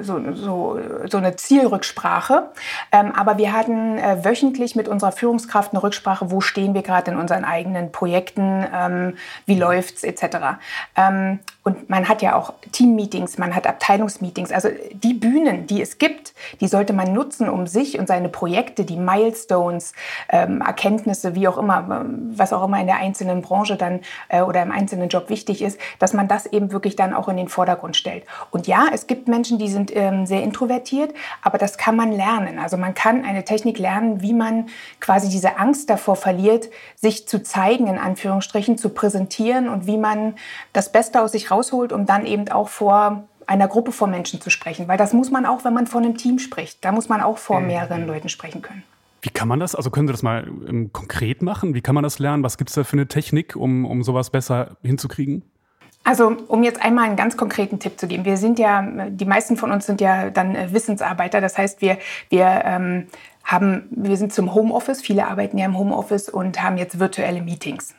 so, 0.01 0.21
so, 0.35 0.81
so 1.09 1.19
eine 1.19 1.37
Zielrücksprache. 1.37 2.51
Ähm, 2.91 3.13
aber 3.13 3.39
wir 3.39 3.53
hatten 3.53 3.99
äh, 3.99 4.25
wöchentlich 4.25 4.75
mit 4.77 4.89
unserer 4.89 5.13
Führungskraft 5.13 5.73
eine 5.73 5.83
Rücksprache, 5.83 6.31
wo 6.31 6.41
stehen 6.41 6.75
wir 6.75 6.83
gerade 6.83 7.11
in 7.11 7.17
unseren 7.17 7.45
eigenen 7.45 7.93
Projekten, 7.93 8.65
ähm, 8.73 9.15
wie 9.47 9.59
läuft's 9.59 10.05
etc. 10.05 10.59
Und 11.65 11.89
man 11.89 12.09
hat 12.09 12.23
ja 12.23 12.35
auch 12.35 12.55
Teammeetings, 12.73 13.39
man 13.39 13.55
hat 13.55 13.69
Abteilungsmeetings. 13.69 14.51
Also 14.51 14.69
die 14.93 15.15
Bühnen, 15.15 15.69
die 15.69 15.81
es 15.81 15.99
gibt, 15.99 16.35
die 16.61 16.67
sollte 16.67 16.93
man 16.93 17.13
nutzen, 17.13 17.49
um 17.49 17.69
sich 17.69 18.01
und 18.01 18.09
seine 18.09 18.29
Projekte, 18.29 18.85
die 18.85 18.97
Milestones, 18.97 19.93
ähm, 20.29 20.61
Erkenntnisse, 20.61 21.37
wie 21.37 21.47
auch 21.47 21.59
immer, 21.59 22.05
was 22.35 22.53
auch 22.53 22.65
immer 22.65 22.81
in 22.81 22.87
der 22.87 22.97
einzelnen 22.97 23.43
Branche 23.43 23.77
dann 23.77 24.01
äh, 24.29 24.43
oder 24.43 24.61
im 24.61 24.73
einzelnen 24.73 25.09
Job 25.09 25.29
wichtig 25.29 25.63
ist, 25.63 25.79
dass 26.01 26.13
man 26.13 26.27
das 26.27 26.47
eben 26.47 26.73
wirklich 26.73 26.97
dann 26.97 27.15
auch 27.15 27.29
in 27.29 27.37
den 27.37 27.49
Vordergrund 27.49 27.97
stellt. 27.97 28.25
Und 28.51 28.67
ja, 28.67 28.87
es 28.93 29.07
gibt 29.07 29.29
Menschen, 29.29 29.59
die 29.59 29.69
sind 29.69 29.95
ähm, 29.95 30.27
sehr 30.27 30.43
introvertiert, 30.43 31.15
aber 31.43 31.59
das 31.59 31.79
kann 31.79 31.95
man 31.95 32.11
lernen. 32.11 32.59
Also 32.59 32.77
man 32.77 32.95
kann 32.95 33.25
eine 33.25 33.45
Technik 33.45 33.79
lernen, 33.79 34.21
wie 34.21 34.35
man 34.35 34.67
quasi 34.99 35.29
diese 35.29 35.59
Angst 35.59 35.89
davor 35.91 36.17
verliert, 36.17 36.71
sich 36.97 37.29
zu 37.29 37.41
zeigen, 37.41 37.87
in 37.87 37.99
Anführungsstrichen, 37.99 38.79
zu 38.79 38.89
präsentieren 38.89 39.69
und 39.69 39.87
wie 39.87 39.97
man 39.97 40.35
das 40.73 40.91
Beste 40.91 41.23
aus 41.23 41.31
sich 41.31 41.52
rausholt, 41.53 41.93
um 41.93 42.07
dann 42.07 42.27
eben 42.27 42.49
auch 42.49 42.69
vor 42.69 43.25
einer 43.47 43.69
Gruppe 43.69 43.93
von 43.93 44.11
Menschen 44.11 44.41
zu 44.41 44.51
sprechen. 44.51 44.89
Weil 44.89 44.99
das 44.99 45.13
muss 45.13 45.31
man 45.31 45.47
auch, 45.47 45.65
wenn 45.65 45.75
man 45.75 45.87
von 45.87 46.05
einem 46.05 46.17
Team 46.17 46.39
spricht. 46.39 46.85
Da 46.85 46.93
muss 46.93 47.09
man 47.09 47.21
auch 47.21 47.39
vor 47.39 47.61
mehreren 47.61 48.07
Leuten 48.07 48.29
sprechen 48.29 48.63
können. 48.63 48.83
Wie 49.21 49.31
kann 49.31 49.47
man 49.47 49.61
das? 49.61 49.75
Also 49.77 49.91
können 49.91 50.09
Sie 50.09 50.13
das 50.13 50.23
mal 50.23 50.49
ähm, 50.69 50.93
konkret 50.93 51.43
machen? 51.43 51.75
Wie 51.75 51.81
kann 51.81 51.95
man 51.95 52.03
das 52.03 52.19
lernen? 52.19 52.43
Was 52.43 52.59
gibt 52.59 52.71
es 52.71 52.75
da 52.75 52.83
für 52.83 52.95
eine 52.95 53.07
Technik, 53.07 53.55
um, 53.55 53.85
um 53.85 54.03
sowas 54.03 54.31
besser 54.31 54.77
hinzukriegen? 54.83 55.45
Also, 56.05 56.37
um 56.49 56.65
jetzt 56.65 56.83
einmal 56.83 57.05
einen 57.05 57.15
ganz 57.15 57.37
konkreten 57.37 57.79
Tipp 57.79 58.01
zu 58.01 58.09
geben. 58.09 58.25
Wir 58.25 58.37
sind 58.37 58.59
ja, 58.59 58.83
die 59.09 59.25
meisten 59.25 59.57
von 59.57 59.71
uns 59.71 59.87
sind 59.87 60.01
ja 60.01 60.31
dann 60.31 60.57
äh, 60.57 60.73
Wissensarbeiter. 60.73 61.41
Das 61.41 61.57
heißt, 61.57 61.81
wir, 61.81 61.99
wir 62.29 62.63
ähm, 62.65 63.07
haben, 63.45 63.85
wir 63.91 64.17
sind 64.17 64.33
zum 64.33 64.53
Homeoffice. 64.53 65.01
Viele 65.01 65.29
arbeiten 65.29 65.57
ja 65.59 65.67
im 65.67 65.79
Homeoffice 65.79 66.29
und 66.29 66.61
haben 66.61 66.77
jetzt 66.77 66.99
virtuelle 66.99 67.41
Meetings. 67.43 67.95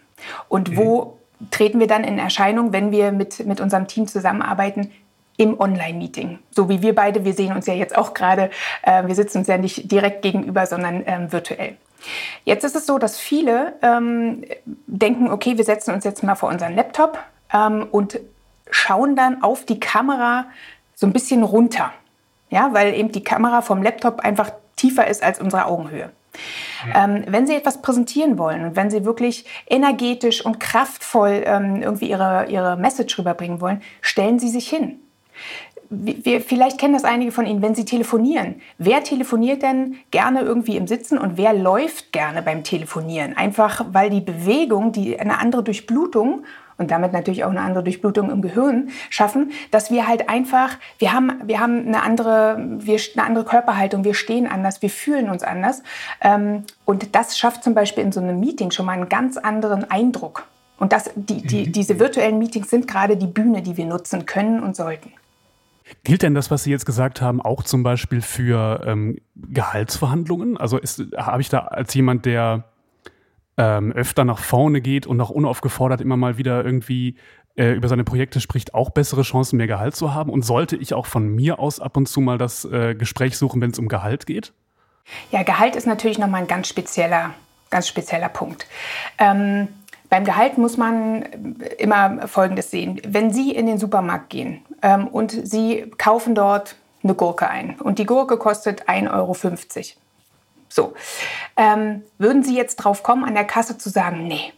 Und 0.50 0.72
mhm. 0.72 0.78
wo 0.78 1.18
treten 1.52 1.80
wir 1.80 1.88
dann 1.88 2.04
in 2.04 2.20
Erscheinung, 2.20 2.74
wenn 2.74 2.92
wir 2.92 3.12
mit, 3.12 3.46
mit 3.46 3.62
unserem 3.62 3.88
Team 3.88 4.08
zusammenarbeiten, 4.08 4.92
im 5.38 5.60
Online-Meeting. 5.60 6.40
So 6.52 6.70
wie 6.70 6.82
wir 6.82 6.94
beide, 6.94 7.26
wir 7.26 7.34
sehen 7.34 7.54
uns 7.54 7.66
ja 7.66 7.74
jetzt 7.74 7.98
auch 7.98 8.14
gerade, 8.14 8.50
äh, 8.84 9.08
wir 9.08 9.16
sitzen 9.16 9.40
uns 9.40 9.48
ja 9.48 9.58
nicht 9.58 9.92
direkt 9.92 10.22
gegenüber, 10.22 10.66
sondern 10.68 11.04
ähm, 11.06 11.32
virtuell. 11.32 11.78
Jetzt 12.44 12.64
ist 12.64 12.76
es 12.76 12.86
so, 12.86 12.98
dass 12.98 13.18
viele 13.18 13.74
ähm, 13.82 14.44
denken, 14.86 15.32
okay, 15.32 15.58
wir 15.58 15.64
setzen 15.64 15.94
uns 15.94 16.04
jetzt 16.04 16.24
mal 16.24 16.36
vor 16.36 16.50
unseren 16.50 16.76
Laptop 16.76 17.18
ähm, 17.54 17.88
und 17.90 18.20
schauen 18.70 19.16
dann 19.16 19.42
auf 19.42 19.66
die 19.66 19.80
Kamera 19.80 20.46
so 20.96 21.08
ein 21.08 21.14
bisschen 21.14 21.44
runter. 21.44 21.92
Ja, 22.50 22.74
weil 22.74 22.94
eben 22.94 23.12
die 23.12 23.24
Kamera 23.24 23.62
vom 23.62 23.82
Laptop 23.82 24.20
einfach 24.20 24.52
tiefer 24.76 25.08
ist 25.08 25.24
als 25.24 25.40
unsere 25.40 25.66
Augenhöhe. 25.66 26.12
Ähm, 26.94 27.24
wenn 27.28 27.48
Sie 27.48 27.56
etwas 27.56 27.82
präsentieren 27.82 28.38
wollen 28.38 28.66
und 28.66 28.76
wenn 28.76 28.90
Sie 28.90 29.06
wirklich 29.06 29.46
energetisch 29.68 30.46
und 30.46 30.60
kraftvoll 30.60 31.44
ähm, 31.46 31.82
irgendwie 31.82 32.10
Ihre, 32.10 32.48
Ihre 32.50 32.78
Message 32.78 33.18
rüberbringen 33.18 33.62
wollen, 33.62 33.82
stellen 34.02 34.40
Sie 34.40 34.50
sich 34.50 34.70
hin. 34.70 35.00
Wir, 35.90 36.42
vielleicht 36.42 36.80
kennen 36.80 36.94
das 36.94 37.04
einige 37.04 37.32
von 37.32 37.46
Ihnen, 37.46 37.62
wenn 37.62 37.76
Sie 37.76 37.86
telefonieren. 37.86 38.62
Wer 38.80 39.04
telefoniert 39.04 39.62
denn 39.62 39.98
gerne 40.10 40.42
irgendwie 40.42 40.76
im 40.76 40.88
Sitzen 40.88 41.20
und 41.20 41.38
wer 41.38 41.54
läuft 41.54 42.12
gerne 42.12 42.42
beim 42.42 42.64
Telefonieren? 42.64 43.38
Einfach 43.38 43.86
weil 43.92 44.10
die 44.10 44.22
Bewegung, 44.22 44.92
die 44.92 45.20
eine 45.20 45.38
andere 45.38 45.64
Durchblutung 45.64 46.46
und 46.78 46.92
damit 46.92 47.14
natürlich 47.14 47.44
auch 47.44 47.50
eine 47.50 47.62
andere 47.62 47.84
Durchblutung 47.84 48.30
im 48.32 48.42
Gehirn 48.42 48.90
schaffen, 49.10 49.52
dass 49.72 49.92
wir 49.92 50.08
halt 50.08 50.30
einfach, 50.30 50.78
wir 51.00 51.14
haben, 51.14 51.42
wir 51.46 51.60
haben 51.60 51.88
eine 51.88 52.04
andere, 52.04 52.58
wir, 52.80 53.00
eine 53.16 53.26
andere 53.26 53.46
Körperhaltung, 53.46 54.04
wir 54.04 54.14
stehen 54.14 54.48
anders, 54.48 54.82
wir 54.82 54.90
fühlen 54.90 55.30
uns 55.30 55.44
anders. 55.44 55.84
Ähm, 56.22 56.64
und 56.86 57.16
das 57.16 57.38
schafft 57.38 57.64
zum 57.64 57.74
Beispiel 57.74 58.04
in 58.04 58.12
so 58.12 58.20
einem 58.20 58.40
Meeting 58.40 58.72
schon 58.72 58.86
mal 58.86 58.94
einen 58.94 59.10
ganz 59.10 59.38
anderen 59.38 59.90
Eindruck. 59.90 60.46
Und 60.78 60.92
das, 60.92 61.12
die, 61.16 61.42
die, 61.42 61.68
mhm. 61.68 61.72
diese 61.72 62.00
virtuellen 62.00 62.40
Meetings 62.40 62.70
sind 62.70 62.88
gerade 62.88 63.16
die 63.16 63.28
Bühne, 63.28 63.62
die 63.62 63.78
wir 63.78 63.86
nutzen 63.86 64.26
können 64.26 64.62
und 64.62 64.76
sollten. 64.76 65.12
Gilt 66.04 66.24
denn 66.24 66.34
das, 66.34 66.50
was 66.50 66.64
Sie 66.64 66.72
jetzt 66.72 66.86
gesagt 66.86 67.22
haben, 67.22 67.42
auch 67.42 67.64
zum 67.64 67.84
Beispiel 67.84 68.22
für 68.22 68.82
ähm, 68.86 69.18
Gehaltsverhandlungen? 69.36 70.58
Also 70.58 70.80
habe 71.18 71.42
ich 71.42 71.50
da 71.50 71.60
als 71.60 71.94
jemand, 71.94 72.26
der 72.26 72.66
ähm, 73.58 73.92
öfter 73.92 74.26
nach 74.26 74.40
vorne 74.40 74.82
geht 74.82 75.06
und 75.08 75.20
auch 75.22 75.30
unaufgefordert 75.30 76.02
immer 76.02 76.18
mal 76.18 76.38
wieder 76.38 76.64
irgendwie 76.64 77.16
äh, 77.56 77.74
über 77.74 77.88
seine 77.88 78.04
Projekte 78.04 78.40
spricht, 78.42 78.74
auch 78.74 78.90
bessere 78.90 79.22
Chancen, 79.22 79.58
mehr 79.58 79.68
Gehalt 79.68 79.96
zu 79.96 80.14
haben? 80.14 80.32
Und 80.32 80.44
sollte 80.44 80.76
ich 80.76 80.94
auch 80.94 81.06
von 81.06 81.28
mir 81.28 81.60
aus 81.60 81.80
ab 81.80 81.98
und 81.98 82.08
zu 82.08 82.22
mal 82.22 82.38
das 82.38 82.66
äh, 82.66 82.96
Gespräch 82.96 83.38
suchen, 83.38 83.62
wenn 83.62 83.72
es 83.72 83.80
um 83.80 83.88
Gehalt 83.88 84.26
geht? 84.26 84.54
Ja, 85.32 85.44
Gehalt 85.44 85.76
ist 85.76 85.86
natürlich 85.86 86.18
nochmal 86.18 86.42
ein 86.42 86.48
ganz 86.48 86.68
spezieller, 86.68 87.32
ganz 87.70 87.88
spezieller 87.88 88.30
Punkt. 88.30 88.68
Ähm, 89.20 89.68
beim 90.10 90.26
Gehalt 90.26 90.58
muss 90.58 90.78
man 90.78 91.24
immer 91.78 92.28
Folgendes 92.28 92.72
sehen. 92.72 93.02
Wenn 93.06 93.34
Sie 93.34 93.52
in 93.52 93.66
den 93.66 93.78
Supermarkt 93.78 94.30
gehen 94.30 94.62
ähm, 94.82 95.08
und 95.08 95.32
Sie 95.32 95.92
kaufen 95.98 96.36
dort 96.36 96.76
eine 97.04 97.16
Gurke 97.16 97.50
ein 97.50 97.80
und 97.80 98.00
die 98.00 98.06
Gurke 98.06 98.38
kostet 98.38 98.88
1,50 98.88 99.12
Euro, 99.12 99.34
so, 100.74 100.94
ähm, 101.56 102.04
würden 102.18 102.44
Sie 102.44 102.56
jetzt 102.56 102.78
drauf 102.78 103.04
kommen, 103.04 103.24
an 103.24 103.36
der 103.36 103.46
Kasse 103.46 103.78
zu 103.78 103.90
sagen, 103.90 104.28
nee, 104.28 104.54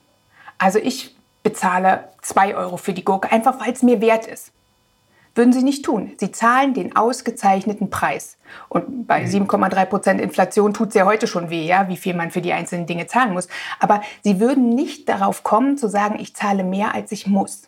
also 0.57 0.79
ich 0.79 1.15
bezahle 1.43 2.09
2 2.21 2.55
Euro 2.55 2.77
für 2.77 2.93
die 2.93 3.05
Gurke, 3.05 3.31
einfach 3.31 3.59
weil 3.59 3.73
es 3.73 3.83
mir 3.83 4.01
wert 4.01 4.25
ist. 4.25 4.51
Würden 5.35 5.51
sie 5.51 5.63
nicht 5.63 5.83
tun. 5.83 6.13
Sie 6.17 6.31
zahlen 6.31 6.73
den 6.73 6.95
ausgezeichneten 6.95 7.89
Preis. 7.89 8.37
Und 8.69 9.05
bei 9.05 9.25
7,3 9.25 9.85
mhm. 9.85 9.89
Prozent 9.89 10.21
Inflation 10.21 10.73
tut 10.73 10.89
es 10.89 10.93
ja 10.93 11.05
heute 11.05 11.27
schon 11.27 11.49
weh, 11.49 11.65
ja, 11.65 11.89
wie 11.89 11.97
viel 11.97 12.13
man 12.13 12.31
für 12.31 12.41
die 12.41 12.53
einzelnen 12.53 12.85
Dinge 12.85 13.05
zahlen 13.07 13.33
muss. 13.33 13.49
Aber 13.81 14.01
sie 14.23 14.39
würden 14.39 14.69
nicht 14.69 15.09
darauf 15.09 15.43
kommen, 15.43 15.77
zu 15.77 15.89
sagen, 15.89 16.17
ich 16.19 16.33
zahle 16.33 16.63
mehr, 16.63 16.95
als 16.95 17.11
ich 17.11 17.27
muss. 17.27 17.67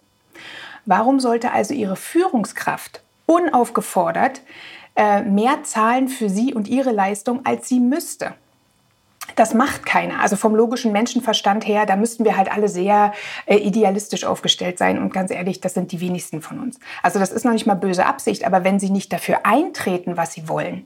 Warum 0.85 1.19
sollte 1.19 1.51
also 1.51 1.73
ihre 1.73 1.97
Führungskraft 1.97 3.03
unaufgefordert 3.25 4.39
äh, 4.97 5.21
mehr 5.21 5.63
zahlen 5.63 6.07
für 6.07 6.29
sie 6.29 6.53
und 6.53 6.67
ihre 6.67 6.91
Leistung, 6.91 7.45
als 7.45 7.69
sie 7.69 7.79
müsste? 7.79 8.33
Das 9.35 9.53
macht 9.53 9.85
keiner. 9.85 10.21
Also 10.21 10.35
vom 10.35 10.55
logischen 10.55 10.91
Menschenverstand 10.91 11.67
her, 11.67 11.85
da 11.85 11.95
müssten 11.95 12.25
wir 12.25 12.37
halt 12.37 12.51
alle 12.51 12.67
sehr 12.67 13.13
äh, 13.45 13.57
idealistisch 13.57 14.23
aufgestellt 14.23 14.77
sein. 14.77 14.97
Und 14.97 15.13
ganz 15.13 15.31
ehrlich, 15.31 15.61
das 15.61 15.73
sind 15.73 15.91
die 15.91 16.01
wenigsten 16.01 16.41
von 16.41 16.59
uns. 16.59 16.79
Also 17.03 17.19
das 17.19 17.31
ist 17.31 17.45
noch 17.45 17.51
nicht 17.51 17.67
mal 17.67 17.75
böse 17.75 18.05
Absicht, 18.05 18.45
aber 18.45 18.63
wenn 18.63 18.79
sie 18.79 18.89
nicht 18.89 19.13
dafür 19.13 19.45
eintreten, 19.45 20.17
was 20.17 20.33
sie 20.33 20.49
wollen, 20.49 20.85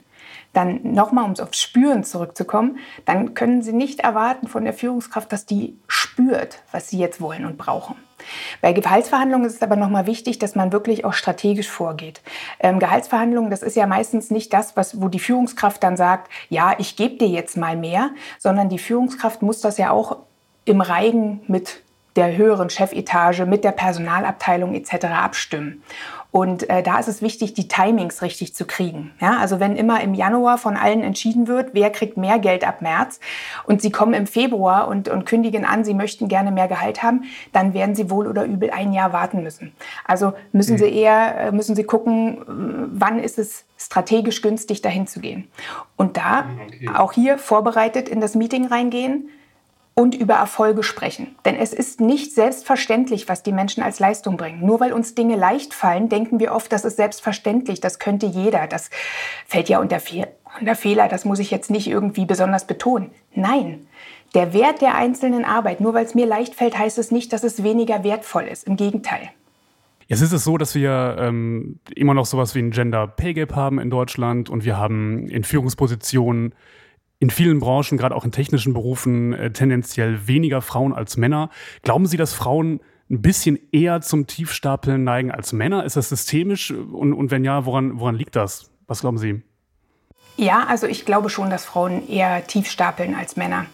dann 0.52 0.80
nochmal, 0.92 1.24
um 1.24 1.34
aufs 1.38 1.60
Spüren 1.60 2.04
zurückzukommen, 2.04 2.78
dann 3.04 3.34
können 3.34 3.62
Sie 3.62 3.72
nicht 3.72 4.00
erwarten 4.00 4.48
von 4.48 4.64
der 4.64 4.74
Führungskraft, 4.74 5.32
dass 5.32 5.46
die 5.46 5.78
spürt, 5.86 6.62
was 6.72 6.88
Sie 6.88 6.98
jetzt 6.98 7.20
wollen 7.20 7.46
und 7.46 7.58
brauchen. 7.58 7.96
Bei 8.60 8.72
Gehaltsverhandlungen 8.72 9.46
ist 9.46 9.56
es 9.56 9.62
aber 9.62 9.76
nochmal 9.76 10.06
wichtig, 10.06 10.38
dass 10.38 10.54
man 10.54 10.72
wirklich 10.72 11.04
auch 11.04 11.14
strategisch 11.14 11.68
vorgeht. 11.68 12.22
Ähm, 12.60 12.78
Gehaltsverhandlungen, 12.78 13.50
das 13.50 13.62
ist 13.62 13.76
ja 13.76 13.86
meistens 13.86 14.30
nicht 14.30 14.52
das, 14.52 14.76
was, 14.76 15.00
wo 15.00 15.08
die 15.08 15.18
Führungskraft 15.18 15.82
dann 15.82 15.96
sagt, 15.96 16.30
ja, 16.48 16.74
ich 16.78 16.96
gebe 16.96 17.16
dir 17.16 17.28
jetzt 17.28 17.56
mal 17.56 17.76
mehr, 17.76 18.10
sondern 18.38 18.68
die 18.68 18.78
Führungskraft 18.78 19.42
muss 19.42 19.60
das 19.60 19.78
ja 19.78 19.90
auch 19.90 20.18
im 20.64 20.80
Reigen 20.80 21.40
mit 21.48 21.82
der 22.16 22.36
höheren 22.36 22.70
Chefetage, 22.70 23.46
mit 23.46 23.64
der 23.64 23.72
Personalabteilung 23.72 24.74
etc. 24.74 25.06
abstimmen. 25.06 25.82
Und 26.32 26.70
äh, 26.70 26.82
da 26.82 26.98
ist 26.98 27.08
es 27.08 27.20
wichtig, 27.20 27.52
die 27.52 27.68
Timings 27.68 28.22
richtig 28.22 28.54
zu 28.54 28.64
kriegen. 28.64 29.12
Ja, 29.20 29.36
also 29.36 29.60
wenn 29.60 29.76
immer 29.76 30.00
im 30.00 30.14
Januar 30.14 30.56
von 30.56 30.78
allen 30.78 31.02
entschieden 31.02 31.46
wird, 31.46 31.74
wer 31.74 31.90
kriegt 31.90 32.16
mehr 32.16 32.38
Geld 32.38 32.66
ab 32.66 32.80
März 32.80 33.20
und 33.64 33.82
sie 33.82 33.92
kommen 33.92 34.14
im 34.14 34.26
Februar 34.26 34.88
und, 34.88 35.10
und 35.10 35.26
kündigen 35.26 35.66
an, 35.66 35.84
sie 35.84 35.92
möchten 35.92 36.28
gerne 36.28 36.50
mehr 36.50 36.68
Gehalt 36.68 37.02
haben, 37.02 37.24
dann 37.52 37.74
werden 37.74 37.94
sie 37.94 38.08
wohl 38.10 38.26
oder 38.26 38.46
übel 38.46 38.70
ein 38.70 38.94
Jahr 38.94 39.12
warten 39.12 39.42
müssen. 39.42 39.72
Also 40.06 40.32
müssen 40.52 40.76
mhm. 40.76 40.78
sie 40.78 40.88
eher, 40.88 41.38
äh, 41.38 41.52
müssen 41.52 41.76
sie 41.76 41.84
gucken, 41.84 42.38
wann 42.94 43.18
ist 43.18 43.38
es 43.38 43.66
strategisch 43.76 44.40
günstig, 44.40 44.80
dahin 44.80 45.06
zu 45.06 45.20
gehen. 45.20 45.48
Und 45.96 46.16
da 46.16 46.46
okay. 46.66 46.88
auch 46.94 47.12
hier 47.12 47.36
vorbereitet 47.36 48.08
in 48.08 48.22
das 48.22 48.34
Meeting 48.34 48.66
reingehen, 48.66 49.28
und 49.94 50.14
über 50.14 50.34
Erfolge 50.34 50.82
sprechen. 50.82 51.36
Denn 51.44 51.54
es 51.54 51.72
ist 51.72 52.00
nicht 52.00 52.32
selbstverständlich, 52.32 53.28
was 53.28 53.42
die 53.42 53.52
Menschen 53.52 53.82
als 53.82 54.00
Leistung 54.00 54.36
bringen. 54.36 54.64
Nur 54.64 54.80
weil 54.80 54.92
uns 54.92 55.14
Dinge 55.14 55.36
leicht 55.36 55.74
fallen, 55.74 56.08
denken 56.08 56.40
wir 56.40 56.52
oft, 56.52 56.72
das 56.72 56.84
ist 56.84 56.96
selbstverständlich, 56.96 57.80
das 57.80 57.98
könnte 57.98 58.26
jeder, 58.26 58.66
das 58.66 58.90
fällt 59.46 59.68
ja 59.68 59.80
unter, 59.80 60.00
Fe 60.00 60.28
unter 60.58 60.74
Fehler, 60.76 61.08
das 61.08 61.24
muss 61.24 61.38
ich 61.38 61.50
jetzt 61.50 61.70
nicht 61.70 61.88
irgendwie 61.88 62.24
besonders 62.24 62.66
betonen. 62.66 63.10
Nein, 63.34 63.86
der 64.34 64.54
Wert 64.54 64.80
der 64.80 64.94
einzelnen 64.94 65.44
Arbeit, 65.44 65.80
nur 65.80 65.92
weil 65.92 66.06
es 66.06 66.14
mir 66.14 66.26
leicht 66.26 66.54
fällt, 66.54 66.78
heißt 66.78 66.98
es 66.98 67.10
nicht, 67.10 67.32
dass 67.32 67.44
es 67.44 67.62
weniger 67.62 68.02
wertvoll 68.02 68.44
ist. 68.44 68.66
Im 68.66 68.76
Gegenteil. 68.76 69.30
Jetzt 70.08 70.20
ist 70.20 70.32
es 70.32 70.44
so, 70.44 70.58
dass 70.58 70.74
wir 70.74 71.16
ähm, 71.18 71.78
immer 71.94 72.14
noch 72.14 72.26
sowas 72.26 72.54
wie 72.54 72.60
ein 72.60 72.70
Gender 72.70 73.06
Pay 73.06 73.34
Gap 73.34 73.54
haben 73.54 73.78
in 73.78 73.90
Deutschland 73.90 74.50
und 74.50 74.64
wir 74.64 74.76
haben 74.76 75.28
in 75.28 75.44
Führungspositionen 75.44 76.54
in 77.22 77.30
vielen 77.30 77.60
Branchen, 77.60 77.96
gerade 77.98 78.16
auch 78.16 78.24
in 78.24 78.32
technischen 78.32 78.74
Berufen, 78.74 79.32
äh, 79.32 79.52
tendenziell 79.52 80.26
weniger 80.26 80.60
Frauen 80.60 80.92
als 80.92 81.16
Männer. 81.16 81.50
Glauben 81.82 82.06
Sie, 82.06 82.16
dass 82.16 82.34
Frauen 82.34 82.80
ein 83.08 83.22
bisschen 83.22 83.60
eher 83.70 84.00
zum 84.00 84.26
Tiefstapeln 84.26 85.04
neigen 85.04 85.30
als 85.30 85.52
Männer? 85.52 85.84
Ist 85.84 85.96
das 85.96 86.08
systemisch? 86.08 86.72
Und, 86.72 87.12
und 87.12 87.30
wenn 87.30 87.44
ja, 87.44 87.64
woran, 87.64 88.00
woran 88.00 88.16
liegt 88.16 88.34
das? 88.34 88.72
Was 88.88 89.02
glauben 89.02 89.18
Sie? 89.18 89.40
Ja, 90.36 90.64
also 90.66 90.86
ich 90.86 91.04
glaube 91.04 91.28
schon, 91.28 91.50
dass 91.50 91.66
Frauen 91.66 92.08
eher 92.08 92.46
tief 92.46 92.70
stapeln 92.70 93.14
als 93.14 93.36
Männer. 93.36 93.66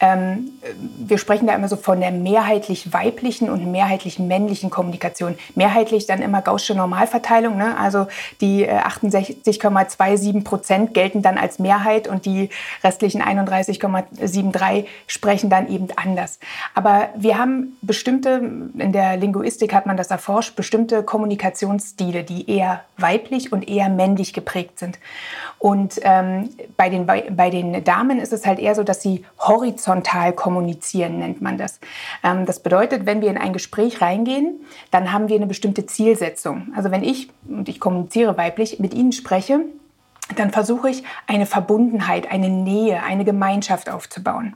Ähm, 0.00 0.52
wir 0.98 1.18
sprechen 1.18 1.46
da 1.46 1.54
immer 1.54 1.68
so 1.68 1.76
von 1.76 2.00
der 2.00 2.10
mehrheitlich 2.10 2.92
weiblichen 2.94 3.50
und 3.50 3.70
mehrheitlich 3.70 4.18
männlichen 4.18 4.70
Kommunikation. 4.70 5.36
Mehrheitlich 5.54 6.06
dann 6.06 6.22
immer 6.22 6.40
gaußsche 6.40 6.74
Normalverteilung. 6.74 7.58
Ne? 7.58 7.76
Also 7.78 8.06
die 8.40 8.66
68,27 8.66 10.38
äh, 10.38 10.40
Prozent 10.40 10.94
gelten 10.94 11.20
dann 11.20 11.36
als 11.36 11.58
Mehrheit 11.58 12.08
und 12.08 12.24
die 12.24 12.48
restlichen 12.82 13.22
31,73 13.22 14.86
sprechen 15.06 15.50
dann 15.50 15.68
eben 15.68 15.88
anders. 15.96 16.38
Aber 16.74 17.10
wir 17.14 17.36
haben 17.36 17.76
bestimmte, 17.82 18.40
in 18.78 18.92
der 18.92 19.18
Linguistik 19.18 19.74
hat 19.74 19.84
man 19.84 19.98
das 19.98 20.10
erforscht, 20.10 20.56
bestimmte 20.56 21.02
Kommunikationsstile, 21.02 22.24
die 22.24 22.50
eher 22.50 22.84
weiblich 22.96 23.52
und 23.52 23.68
eher 23.68 23.90
männlich 23.90 24.32
geprägt 24.32 24.78
sind. 24.78 24.98
Und 25.58 25.98
ähm, 26.06 26.50
bei, 26.76 26.88
den, 26.88 27.04
bei 27.04 27.50
den 27.50 27.82
Damen 27.82 28.20
ist 28.20 28.32
es 28.32 28.46
halt 28.46 28.60
eher 28.60 28.76
so, 28.76 28.84
dass 28.84 29.02
sie 29.02 29.24
horizontal 29.40 30.32
kommunizieren, 30.32 31.18
nennt 31.18 31.42
man 31.42 31.58
das. 31.58 31.80
Ähm, 32.22 32.46
das 32.46 32.60
bedeutet, 32.60 33.06
wenn 33.06 33.20
wir 33.20 33.28
in 33.28 33.36
ein 33.36 33.52
Gespräch 33.52 34.00
reingehen, 34.00 34.60
dann 34.92 35.12
haben 35.12 35.28
wir 35.28 35.34
eine 35.34 35.48
bestimmte 35.48 35.84
Zielsetzung. 35.84 36.68
Also 36.76 36.92
wenn 36.92 37.02
ich, 37.02 37.28
und 37.48 37.68
ich 37.68 37.80
kommuniziere 37.80 38.38
weiblich, 38.38 38.78
mit 38.78 38.94
Ihnen 38.94 39.10
spreche, 39.10 39.62
dann 40.36 40.52
versuche 40.52 40.90
ich 40.90 41.02
eine 41.26 41.44
Verbundenheit, 41.44 42.30
eine 42.30 42.50
Nähe, 42.50 43.02
eine 43.02 43.24
Gemeinschaft 43.24 43.90
aufzubauen. 43.90 44.54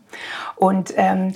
Und 0.55 0.95
ähm, 0.97 1.35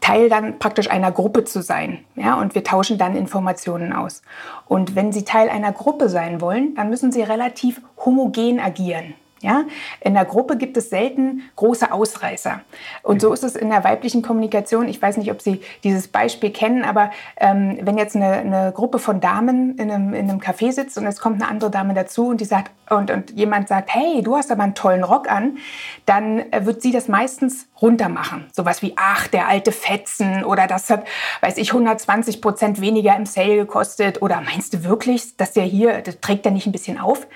Teil 0.00 0.30
dann 0.30 0.58
praktisch 0.58 0.90
einer 0.90 1.12
Gruppe 1.12 1.44
zu 1.44 1.60
sein. 1.60 1.98
Ja, 2.14 2.40
und 2.40 2.54
wir 2.54 2.64
tauschen 2.64 2.96
dann 2.96 3.16
Informationen 3.16 3.92
aus. 3.92 4.22
Und 4.66 4.94
wenn 4.94 5.12
Sie 5.12 5.24
Teil 5.24 5.50
einer 5.50 5.72
Gruppe 5.72 6.08
sein 6.08 6.40
wollen, 6.40 6.74
dann 6.74 6.88
müssen 6.88 7.12
Sie 7.12 7.22
relativ 7.22 7.82
homogen 7.98 8.60
agieren. 8.60 9.14
Ja? 9.42 9.64
In 10.00 10.14
der 10.14 10.24
Gruppe 10.24 10.56
gibt 10.56 10.76
es 10.76 10.90
selten 10.90 11.42
große 11.56 11.92
Ausreißer. 11.92 12.60
Und 13.02 13.20
so 13.20 13.32
ist 13.32 13.44
es 13.44 13.56
in 13.56 13.70
der 13.70 13.84
weiblichen 13.84 14.22
Kommunikation. 14.22 14.88
Ich 14.88 15.02
weiß 15.02 15.16
nicht, 15.16 15.30
ob 15.30 15.42
Sie 15.42 15.60
dieses 15.84 16.08
Beispiel 16.08 16.50
kennen, 16.50 16.84
aber 16.84 17.10
ähm, 17.36 17.78
wenn 17.82 17.98
jetzt 17.98 18.16
eine, 18.16 18.32
eine, 18.32 18.72
Gruppe 18.72 18.98
von 18.98 19.20
Damen 19.20 19.76
in 19.76 19.90
einem, 19.90 20.14
in 20.14 20.30
einem 20.30 20.38
Café 20.38 20.72
sitzt 20.72 20.96
und 20.96 21.06
es 21.06 21.20
kommt 21.20 21.42
eine 21.42 21.50
andere 21.50 21.70
Dame 21.70 21.94
dazu 21.94 22.28
und 22.28 22.40
die 22.40 22.44
sagt, 22.44 22.70
und, 22.88 23.10
und 23.10 23.30
jemand 23.32 23.68
sagt, 23.68 23.94
hey, 23.94 24.22
du 24.22 24.36
hast 24.36 24.50
aber 24.52 24.62
einen 24.62 24.74
tollen 24.74 25.02
Rock 25.02 25.30
an, 25.30 25.58
dann 26.06 26.38
äh, 26.52 26.64
wird 26.64 26.82
sie 26.82 26.92
das 26.92 27.08
meistens 27.08 27.66
runtermachen. 27.80 28.46
Sowas 28.52 28.82
wie, 28.82 28.94
ach, 28.96 29.26
der 29.26 29.48
alte 29.48 29.72
Fetzen 29.72 30.44
oder 30.44 30.66
das 30.66 30.88
hat, 30.88 31.04
weiß 31.40 31.56
ich, 31.58 31.72
120 31.72 32.40
Prozent 32.40 32.80
weniger 32.80 33.16
im 33.16 33.26
Sale 33.26 33.56
gekostet 33.56 34.22
oder 34.22 34.40
meinst 34.40 34.74
du 34.74 34.84
wirklich, 34.84 35.36
dass 35.36 35.52
der 35.52 35.64
hier, 35.64 36.00
das 36.00 36.20
trägt 36.20 36.46
er 36.46 36.52
nicht 36.52 36.66
ein 36.66 36.72
bisschen 36.72 36.98
auf? 36.98 37.26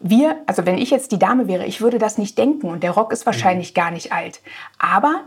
Wir, 0.00 0.36
also 0.46 0.66
wenn 0.66 0.78
ich 0.78 0.90
jetzt 0.90 1.12
die 1.12 1.18
Dame 1.18 1.46
wäre, 1.46 1.66
ich 1.66 1.80
würde 1.80 1.98
das 1.98 2.18
nicht 2.18 2.36
denken 2.38 2.68
und 2.68 2.82
der 2.82 2.92
Rock 2.92 3.12
ist 3.12 3.26
wahrscheinlich 3.26 3.72
mhm. 3.72 3.74
gar 3.74 3.90
nicht 3.90 4.12
alt. 4.12 4.40
Aber 4.78 5.20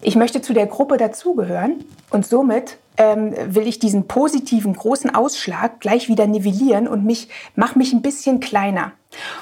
ich 0.00 0.16
möchte 0.16 0.40
zu 0.40 0.52
der 0.52 0.66
Gruppe 0.66 0.96
dazugehören 0.96 1.84
und 2.10 2.26
somit 2.26 2.78
ähm, 2.96 3.34
will 3.46 3.66
ich 3.66 3.78
diesen 3.78 4.06
positiven 4.06 4.74
großen 4.74 5.14
Ausschlag 5.14 5.80
gleich 5.80 6.08
wieder 6.08 6.26
nivellieren 6.26 6.86
und 6.86 7.04
mich 7.04 7.28
mache 7.56 7.78
mich 7.78 7.92
ein 7.92 8.02
bisschen 8.02 8.38
kleiner. 8.38 8.92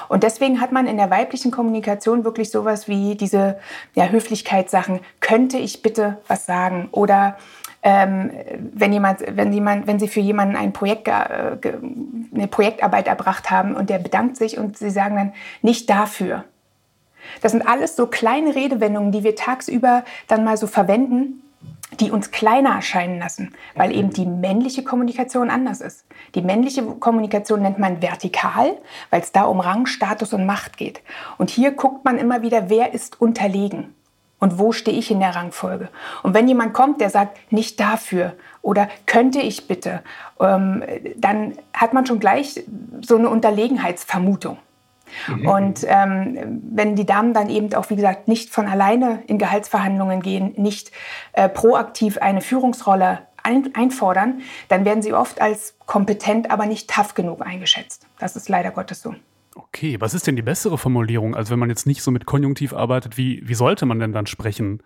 Und 0.09 0.23
deswegen 0.23 0.61
hat 0.61 0.71
man 0.71 0.87
in 0.87 0.97
der 0.97 1.09
weiblichen 1.09 1.51
Kommunikation 1.51 2.23
wirklich 2.23 2.49
sowas 2.49 2.87
wie 2.87 3.15
diese 3.15 3.57
ja, 3.95 4.07
Höflichkeitssachen. 4.07 4.99
Könnte 5.19 5.57
ich 5.57 5.81
bitte 5.81 6.17
was 6.27 6.45
sagen? 6.45 6.89
Oder 6.91 7.37
ähm, 7.83 8.31
wenn 8.73 8.93
jemand, 8.93 9.23
wenn 9.27 9.51
jemand, 9.51 9.87
wenn 9.87 9.99
Sie 9.99 10.07
für 10.07 10.21
jemanden 10.21 10.55
ein 10.55 10.73
Projekt, 10.73 11.07
äh, 11.07 11.57
eine 12.33 12.47
Projektarbeit 12.47 13.07
erbracht 13.07 13.51
haben 13.51 13.75
und 13.75 13.89
der 13.89 13.99
bedankt 13.99 14.37
sich 14.37 14.57
und 14.57 14.77
Sie 14.77 14.89
sagen 14.89 15.15
dann 15.17 15.33
nicht 15.61 15.89
dafür. 15.89 16.45
Das 17.41 17.51
sind 17.51 17.67
alles 17.67 17.95
so 17.95 18.07
kleine 18.07 18.55
Redewendungen, 18.55 19.11
die 19.11 19.23
wir 19.23 19.35
tagsüber 19.35 20.03
dann 20.27 20.43
mal 20.43 20.57
so 20.57 20.67
verwenden, 20.67 21.41
die 21.99 22.09
uns 22.09 22.31
kleiner 22.31 22.71
erscheinen 22.71 23.19
lassen, 23.19 23.53
weil 23.75 23.95
eben 23.95 24.09
die 24.09 24.25
männliche 24.25 24.83
Kommunikation 24.83 25.49
anders 25.49 25.79
ist. 25.79 26.05
Die 26.35 26.41
männliche 26.41 26.83
Kommunikation 26.83 27.61
nennt 27.61 27.79
man 27.79 28.01
vertikal, 28.01 28.77
weil 29.09 29.21
es 29.21 29.31
da 29.31 29.43
um 29.43 29.59
Rang, 29.59 29.85
Status 29.85 30.33
und 30.33 30.45
Macht 30.45 30.77
geht. 30.77 31.01
Und 31.37 31.49
hier 31.49 31.71
guckt 31.71 32.03
man 32.03 32.17
immer 32.17 32.41
wieder, 32.41 32.69
wer 32.69 32.93
ist 32.93 33.21
unterlegen 33.21 33.93
und 34.43 34.59
wo 34.59 34.73
stehe 34.73 34.97
ich 34.97 35.09
in 35.09 35.21
der 35.21 35.37
Rangfolge. 35.37 35.87
Und 36.21 36.33
wenn 36.33 36.49
jemand 36.49 36.73
kommt, 36.73 36.99
der 36.99 37.09
sagt, 37.09 37.39
nicht 37.49 37.79
dafür 37.79 38.33
oder 38.61 38.89
könnte 39.05 39.39
ich 39.39 39.69
bitte, 39.69 40.01
ähm, 40.37 40.83
dann 41.15 41.53
hat 41.73 41.93
man 41.93 42.05
schon 42.05 42.19
gleich 42.19 42.61
so 42.99 43.15
eine 43.15 43.29
Unterlegenheitsvermutung. 43.29 44.57
Mhm. 45.29 45.47
Und 45.47 45.85
ähm, 45.87 46.61
wenn 46.73 46.97
die 46.97 47.05
Damen 47.05 47.33
dann 47.33 47.49
eben 47.49 47.73
auch, 47.73 47.89
wie 47.89 47.95
gesagt, 47.95 48.27
nicht 48.27 48.49
von 48.49 48.67
alleine 48.67 49.23
in 49.27 49.37
Gehaltsverhandlungen 49.37 50.21
gehen, 50.21 50.51
nicht 50.57 50.91
äh, 51.31 51.47
proaktiv 51.47 52.17
eine 52.17 52.41
Führungsrolle 52.41 53.19
ein 53.43 53.73
einfordern, 53.73 54.41
dann 54.67 54.83
werden 54.83 55.01
sie 55.01 55.13
oft 55.13 55.39
als 55.39 55.75
kompetent, 55.85 56.51
aber 56.51 56.65
nicht 56.65 56.89
tough 56.89 57.13
genug 57.13 57.41
eingeschätzt. 57.41 58.07
Das 58.19 58.35
ist 58.35 58.49
leider 58.49 58.71
Gottes 58.71 59.01
so. 59.01 59.15
Okay, 59.55 59.99
was 59.99 60.13
ist 60.13 60.25
denn 60.27 60.35
die 60.35 60.41
bessere 60.41 60.77
Formulierung? 60.77 61.35
Also 61.35 61.51
wenn 61.51 61.59
man 61.59 61.69
jetzt 61.69 61.85
nicht 61.85 62.01
so 62.01 62.11
mit 62.11 62.25
Konjunktiv 62.25 62.73
arbeitet, 62.73 63.17
wie, 63.17 63.47
wie 63.47 63.53
sollte 63.53 63.85
man 63.85 63.99
denn 63.99 64.11
dann 64.11 64.25
sprechen? 64.25 64.81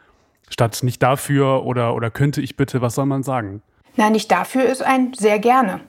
Statt 0.50 0.80
nicht 0.84 1.02
dafür 1.04 1.66
oder, 1.66 1.94
oder 1.96 2.10
könnte 2.10 2.42
ich 2.42 2.56
bitte, 2.56 2.82
was 2.82 2.96
soll 2.96 3.06
man 3.06 3.24
sagen? 3.24 3.62
Na, 3.96 4.10
nicht 4.10 4.32
dafür 4.32 4.66
ist 4.66 4.84
ein 4.84 5.14
sehr 5.14 5.40
gerne. 5.40 5.82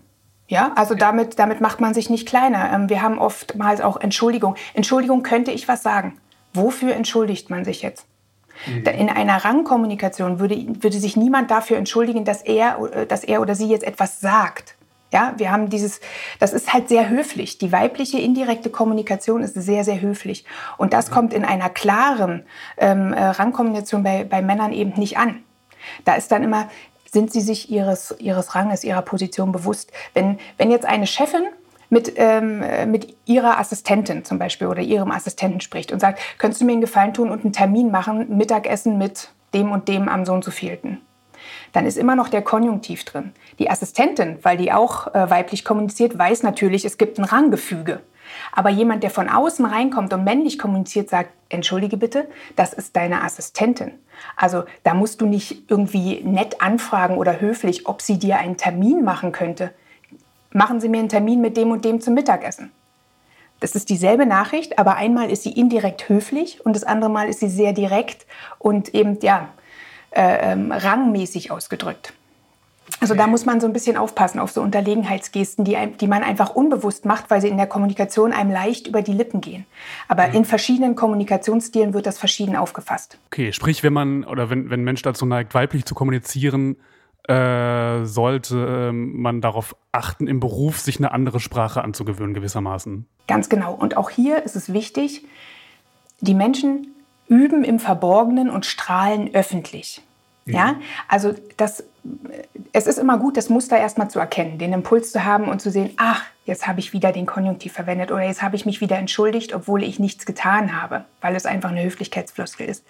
Ja, 0.49 0.73
also 0.77 0.95
damit, 0.95 1.39
damit 1.39 1.61
macht 1.61 1.81
man 1.81 1.93
sich 1.93 2.09
nicht 2.09 2.27
kleiner. 2.27 2.73
Ähm, 2.73 2.89
wir 2.89 3.03
haben 3.03 3.19
oftmals 3.19 3.81
auch 3.81 4.01
Entschuldigung. 4.01 4.57
Entschuldigung, 4.75 5.23
könnte 5.23 5.51
ich 5.51 5.69
was 5.69 5.83
sagen? 5.83 6.19
Wofür 6.55 6.95
entschuldigt 6.95 7.51
man 7.51 7.65
sich 7.65 7.83
jetzt? 7.83 8.07
Mhm. 8.67 8.85
In 8.87 9.11
einer 9.11 9.45
Rangkommunikation 9.45 10.41
würde, 10.41 10.57
würde 10.81 10.99
sich 10.99 11.17
niemand 11.17 11.51
dafür 11.51 11.77
entschuldigen, 11.77 12.25
dass 12.25 12.43
er, 12.43 12.79
äh, 12.93 13.07
dass 13.07 13.25
er 13.25 13.43
oder 13.43 13.55
sie 13.55 13.69
jetzt 13.69 13.85
etwas 13.85 14.21
sagt. 14.21 14.78
Ja, 15.13 15.33
wir 15.39 15.51
haben 15.51 15.71
dieses, 15.71 16.01
das 16.39 16.53
ist 16.53 16.73
halt 16.73 16.89
sehr 16.89 17.09
höflich. 17.09 17.59
Die 17.59 17.73
weibliche 17.73 18.19
indirekte 18.19 18.69
Kommunikation 18.69 19.43
ist 19.43 19.55
sehr, 19.55 19.83
sehr 19.85 20.01
höflich. 20.01 20.45
Und 20.77 20.93
das 20.93 21.09
mhm. 21.09 21.15
kommt 21.15 21.33
in 21.33 21.45
einer 21.45 21.71
klaren 21.71 22.45
ähm, 22.77 23.13
äh, 23.15 23.25
Rangkommunikation 23.25 24.03
bei, 24.03 24.25
bei 24.25 24.43
Männern 24.43 24.73
eben 24.73 24.93
nicht 24.99 25.17
an. 25.17 25.43
Da 26.05 26.15
ist 26.15 26.31
dann 26.31 26.43
immer, 26.43 26.69
sind 27.11 27.33
sie 27.33 27.41
sich 27.41 27.71
ihres, 27.71 28.15
ihres 28.19 28.55
Ranges, 28.55 28.85
ihrer 28.85 29.03
Position 29.03 29.51
bewusst. 29.51 29.93
Wenn, 30.13 30.39
wenn 30.59 30.71
jetzt 30.71 30.85
eine 30.85 31.07
Chefin 31.07 31.45
mit, 31.89 32.13
ähm, 32.17 32.91
mit 32.91 33.17
ihrer 33.25 33.59
Assistentin 33.59 34.25
zum 34.25 34.39
Beispiel 34.39 34.67
oder 34.67 34.83
ihrem 34.83 35.11
Assistenten 35.11 35.63
spricht 35.63 35.91
und 35.91 36.01
sagt, 36.01 36.21
könntest 36.37 36.61
du 36.61 36.67
mir 36.67 36.73
einen 36.73 36.83
Gefallen 36.83 37.15
tun 37.15 37.31
und 37.31 37.45
einen 37.45 37.55
Termin 37.55 37.91
machen, 37.91 38.37
Mittagessen 38.37 38.99
mit 38.99 39.31
dem 39.55 39.73
und 39.73 39.89
dem 39.89 40.09
am 40.09 40.27
so 40.27 40.35
und 40.35 40.45
so 40.45 40.51
vielten? 40.51 41.01
Dann 41.73 41.87
ist 41.87 41.99
immer 41.99 42.17
noch 42.17 42.29
der 42.29 42.43
Konjunktiv 42.43 43.05
drin. 43.05 43.33
Die 43.59 43.71
Assistentin, 43.71 44.39
weil 44.43 44.57
die 44.57 44.73
auch 44.73 45.15
äh, 45.15 45.31
weiblich 45.31 45.65
kommuniziert, 45.65 46.19
weiß 46.19 46.43
natürlich, 46.43 46.85
es 46.85 46.99
gibt 46.99 47.19
ein 47.19 47.25
Ranggefüge. 47.25 48.01
Aber 48.53 48.71
jemand, 48.71 49.03
der 49.03 49.11
von 49.11 49.29
außen 49.29 49.65
reinkommt 49.65 50.13
und 50.13 50.25
männlich 50.25 50.59
kommuniziert, 50.59 51.09
sagt, 51.09 51.31
entschuldige 51.49 51.97
bitte, 51.97 52.29
das 52.57 52.73
ist 52.73 52.95
deine 52.97 53.23
Assistentin. 53.23 53.93
Also 54.37 54.65
da 54.85 54.95
musst 54.95 55.21
du 55.21 55.27
nicht 55.27 55.71
irgendwie 55.71 56.21
nett 56.25 56.61
anfragen 56.61 57.17
oder 57.17 57.41
höflich, 57.41 57.87
ob 57.87 58.03
sie 58.03 58.19
dir 58.19 58.39
einen 58.39 58.57
Termin 58.57 59.05
machen 59.05 59.33
könnte. 59.33 59.73
Machen 60.53 60.81
Sie 60.81 60.89
mir 60.89 60.99
einen 60.99 61.09
Termin 61.11 61.41
mit 61.41 61.57
dem 61.57 61.71
und 61.71 61.85
dem 61.85 62.01
zum 62.01 62.15
Mittagessen. 62.15 62.73
Das 63.61 63.75
ist 63.75 63.91
dieselbe 63.91 64.25
Nachricht, 64.25 64.79
aber 64.79 64.97
einmal 64.97 65.31
ist 65.31 65.43
sie 65.43 65.51
indirekt 65.51 66.09
höflich 66.09 66.65
und 66.65 66.77
das 66.77 66.85
andere 66.85 67.11
Mal 67.11 67.29
ist 67.29 67.41
sie 67.41 67.49
sehr 67.49 67.73
direkt 67.73 68.25
und 68.59 68.95
eben 68.95 69.19
ja 69.21 69.49
äh, 70.11 70.53
ähm, 70.53 70.73
rangmäßig 70.73 71.51
ausgedrückt. 71.51 72.13
Also 73.01 73.15
da 73.15 73.27
muss 73.27 73.45
man 73.47 73.61
so 73.61 73.67
ein 73.67 73.73
bisschen 73.73 73.97
aufpassen 73.97 74.41
auf 74.41 74.51
so 74.51 74.63
Unterlegenheitsgesten, 74.63 75.65
die, 75.65 75.77
die 76.01 76.09
man 76.09 76.23
einfach 76.23 76.55
unbewusst 76.55 77.05
macht, 77.05 77.31
weil 77.31 77.41
sie 77.41 77.49
in 77.49 77.57
der 77.57 77.67
Kommunikation 77.67 78.33
einem 78.33 78.51
leicht 78.51 78.89
über 78.89 79.03
die 79.03 79.13
Lippen 79.13 79.41
gehen. 79.41 79.67
Aber 80.09 80.29
mhm. 80.29 80.35
in 80.35 80.45
verschiedenen 80.45 80.97
Kommunikationsstilen 80.97 81.95
wird 81.95 82.07
das 82.07 82.19
verschieden 82.19 82.57
aufgefasst. 82.57 83.19
Okay, 83.27 83.53
sprich, 83.53 83.83
wenn 83.83 83.93
man 83.93 84.25
oder 84.25 84.51
wenn, 84.51 84.71
wenn 84.71 84.81
ein 84.81 84.85
Mensch 84.85 85.03
dazu 85.03 85.27
neigt, 85.27 85.55
weiblich 85.55 85.85
zu 85.85 85.95
kommunizieren, 85.95 86.77
äh, 87.29 88.05
sollte 88.05 88.89
äh, 88.89 88.93
man 88.93 89.43
darauf 89.43 89.77
achten, 89.93 90.27
im 90.27 90.41
Beruf 90.41 90.81
sich 90.81 90.99
eine 90.99 91.13
andere 91.13 91.41
Sprache 91.41 91.85
anzugewöhnen, 91.85 92.35
gewissermaßen. 92.35 93.07
Ganz 93.27 93.49
genau. 93.49 93.75
Und 93.75 93.97
auch 93.97 94.11
hier 94.11 94.43
ist 94.45 94.57
es 94.57 94.73
wichtig, 94.73 95.25
die 96.21 96.35
Menschen 96.35 96.89
üben 97.29 97.65
im 97.65 97.79
Verborgenen 97.79 98.51
und 98.51 98.67
strahlen 98.67 99.35
öffentlich. 99.35 100.03
Ja, 100.51 100.77
also 101.09 101.35
das, 101.59 101.85
es 102.73 102.87
ist 102.87 102.99
immer 102.99 103.19
gut, 103.19 103.37
das 103.37 103.51
Muster 103.51 103.77
erstmal 103.77 104.09
zu 104.09 104.19
erkennen, 104.19 104.59
den 104.59 104.73
Impuls 104.73 105.13
zu 105.13 105.25
haben 105.25 105.47
und 105.49 105.61
zu 105.61 105.71
sehen, 105.71 105.91
ach, 105.99 106.25
jetzt 106.47 106.67
habe 106.67 106.81
ich 106.81 106.95
wieder 106.95 107.13
den 107.13 107.27
Konjunktiv 107.27 107.75
verwendet 107.75 108.11
oder 108.11 108.23
jetzt 108.23 108.41
habe 108.41 108.57
ich 108.57 108.65
mich 108.65 108.81
wieder 108.81 108.97
entschuldigt, 108.97 109.55
obwohl 109.55 109.83
ich 109.83 109.99
nichts 109.99 110.25
getan 110.25 110.81
habe, 110.81 111.05
weil 111.21 111.37
es 111.37 111.45
einfach 111.45 111.71
eine 111.71 111.85
Höflichkeitsfloskel 111.85 112.67
ist. 112.67 112.85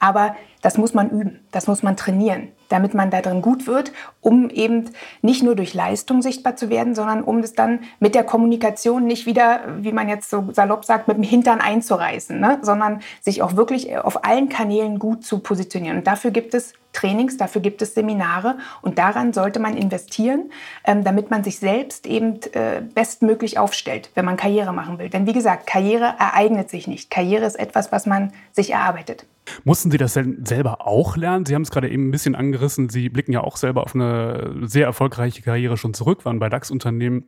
Aber 0.00 0.36
das 0.60 0.76
muss 0.76 0.92
man 0.92 1.08
üben, 1.10 1.38
das 1.52 1.68
muss 1.68 1.84
man 1.84 1.96
trainieren, 1.96 2.48
damit 2.68 2.94
man 2.94 3.10
da 3.10 3.20
drin 3.20 3.42
gut 3.42 3.66
wird, 3.66 3.92
um 4.20 4.50
eben 4.50 4.90
nicht 5.22 5.42
nur 5.42 5.54
durch 5.54 5.74
Leistung 5.74 6.22
sichtbar 6.22 6.56
zu 6.56 6.70
werden, 6.70 6.94
sondern 6.94 7.22
um 7.22 7.38
es 7.38 7.54
dann 7.54 7.80
mit 8.00 8.14
der 8.14 8.24
Kommunikation 8.24 9.06
nicht 9.06 9.26
wieder, 9.26 9.60
wie 9.78 9.92
man 9.92 10.08
jetzt 10.08 10.30
so 10.30 10.48
salopp 10.52 10.84
sagt, 10.84 11.08
mit 11.08 11.16
dem 11.16 11.24
Hintern 11.24 11.60
einzureißen, 11.60 12.38
ne? 12.38 12.58
sondern 12.62 13.00
sich 13.20 13.42
auch 13.42 13.56
wirklich 13.56 13.96
auf 13.96 14.24
allen 14.24 14.48
Kanälen 14.48 14.98
gut 14.98 15.24
zu 15.24 15.40
positionieren. 15.40 15.98
Und 15.98 16.06
dafür 16.06 16.30
gibt 16.30 16.54
es 16.54 16.74
Trainings, 16.92 17.36
dafür 17.36 17.60
gibt 17.60 17.82
es 17.82 17.94
Seminare 17.94 18.56
und 18.82 18.98
daran 18.98 19.32
sollte 19.32 19.60
man 19.60 19.76
investieren, 19.76 20.50
ähm, 20.84 21.04
damit 21.04 21.30
man 21.30 21.44
sich 21.44 21.58
selbst 21.58 22.06
eben 22.06 22.40
äh, 22.52 22.80
bestmöglich 22.94 23.58
aufstellt, 23.58 24.10
wenn 24.14 24.24
man 24.24 24.36
Karriere 24.36 24.72
machen 24.72 24.98
will. 24.98 25.08
Denn 25.08 25.26
wie 25.26 25.32
gesagt, 25.32 25.66
Karriere 25.66 26.14
ereignet 26.18 26.70
sich 26.70 26.88
nicht. 26.88 27.10
Karriere 27.10 27.44
ist 27.44 27.58
etwas, 27.58 27.92
was 27.92 28.06
man 28.06 28.32
sich 28.52 28.70
erarbeitet. 28.70 29.26
Mussten 29.64 29.90
Sie 29.90 29.98
das 29.98 30.14
selber 30.14 30.86
auch 30.86 31.16
lernen? 31.16 31.46
Sie 31.46 31.54
haben 31.54 31.62
es 31.62 31.70
gerade 31.70 31.88
eben 31.88 32.08
ein 32.08 32.10
bisschen 32.10 32.34
angerissen. 32.34 32.88
Sie 32.88 33.08
blicken 33.08 33.32
ja 33.32 33.42
auch 33.42 33.56
selber 33.56 33.82
auf 33.82 33.94
eine 33.94 34.54
sehr 34.62 34.86
erfolgreiche 34.86 35.42
Karriere 35.42 35.76
schon 35.76 35.94
zurück, 35.94 36.24
waren 36.24 36.38
bei 36.38 36.48
DAX-Unternehmen. 36.48 37.24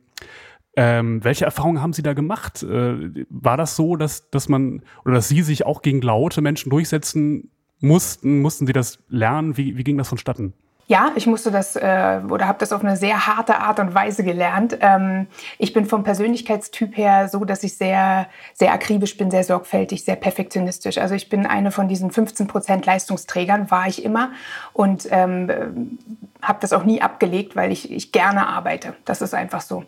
Ähm, 0.75 1.23
welche 1.23 1.45
Erfahrungen 1.45 1.81
haben 1.81 1.93
Sie 1.93 2.01
da 2.01 2.13
gemacht? 2.13 2.63
Äh, 2.63 3.25
war 3.29 3.57
das 3.57 3.75
so, 3.75 3.95
dass, 3.95 4.29
dass 4.29 4.47
man 4.47 4.83
oder 5.03 5.15
dass 5.15 5.27
Sie 5.27 5.41
sich 5.41 5.65
auch 5.65 5.81
gegen 5.81 6.01
laute 6.01 6.41
Menschen 6.41 6.69
durchsetzen 6.69 7.51
mussten? 7.79 8.41
Mussten 8.41 8.67
Sie 8.67 8.73
das 8.73 8.99
lernen? 9.09 9.57
Wie, 9.57 9.77
wie 9.77 9.83
ging 9.83 9.97
das 9.97 10.07
vonstatten? 10.07 10.53
Ja, 10.87 11.11
ich 11.15 11.25
musste 11.25 11.51
das 11.51 11.77
äh, 11.77 12.19
oder 12.29 12.47
habe 12.47 12.59
das 12.59 12.73
auf 12.73 12.83
eine 12.83 12.97
sehr 12.97 13.25
harte 13.25 13.59
Art 13.59 13.79
und 13.79 13.95
Weise 13.95 14.23
gelernt. 14.23 14.77
Ähm, 14.81 15.27
ich 15.57 15.71
bin 15.71 15.85
vom 15.85 16.03
Persönlichkeitstyp 16.03 16.97
her 16.97 17.29
so, 17.29 17.45
dass 17.45 17.63
ich 17.63 17.77
sehr, 17.77 18.27
sehr 18.53 18.73
akribisch 18.73 19.17
bin, 19.17 19.31
sehr 19.31 19.45
sorgfältig, 19.45 20.03
sehr 20.03 20.17
perfektionistisch. 20.17 20.97
Also 20.97 21.15
ich 21.15 21.29
bin 21.29 21.45
eine 21.45 21.71
von 21.71 21.87
diesen 21.87 22.11
15 22.11 22.47
Prozent 22.47 22.85
Leistungsträgern, 22.85 23.71
war 23.71 23.87
ich 23.87 24.03
immer 24.03 24.31
und 24.73 25.07
ähm, 25.11 25.97
habe 26.41 26.57
das 26.59 26.73
auch 26.73 26.83
nie 26.83 27.01
abgelegt, 27.01 27.55
weil 27.55 27.71
ich, 27.71 27.91
ich 27.91 28.11
gerne 28.11 28.47
arbeite. 28.47 28.93
Das 29.05 29.21
ist 29.21 29.33
einfach 29.33 29.61
so. 29.61 29.85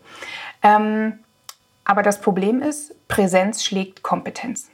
Ähm, 0.62 1.18
aber 1.84 2.02
das 2.02 2.20
Problem 2.20 2.62
ist, 2.62 2.94
Präsenz 3.08 3.62
schlägt 3.62 4.02
Kompetenz. 4.02 4.70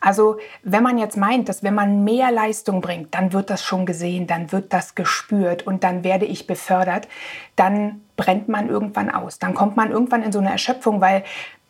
Also 0.00 0.38
wenn 0.62 0.82
man 0.82 0.98
jetzt 0.98 1.16
meint, 1.16 1.48
dass 1.48 1.62
wenn 1.62 1.74
man 1.74 2.04
mehr 2.04 2.30
Leistung 2.30 2.80
bringt, 2.80 3.14
dann 3.14 3.32
wird 3.32 3.50
das 3.50 3.64
schon 3.64 3.86
gesehen, 3.86 4.26
dann 4.26 4.52
wird 4.52 4.72
das 4.72 4.94
gespürt 4.94 5.66
und 5.66 5.84
dann 5.84 6.04
werde 6.04 6.26
ich 6.26 6.46
befördert, 6.46 7.08
dann 7.56 8.02
brennt 8.16 8.48
man 8.48 8.68
irgendwann 8.68 9.10
aus. 9.10 9.38
Dann 9.38 9.54
kommt 9.54 9.76
man 9.76 9.90
irgendwann 9.90 10.22
in 10.22 10.32
so 10.32 10.38
eine 10.38 10.50
Erschöpfung, 10.50 11.00
weil 11.00 11.24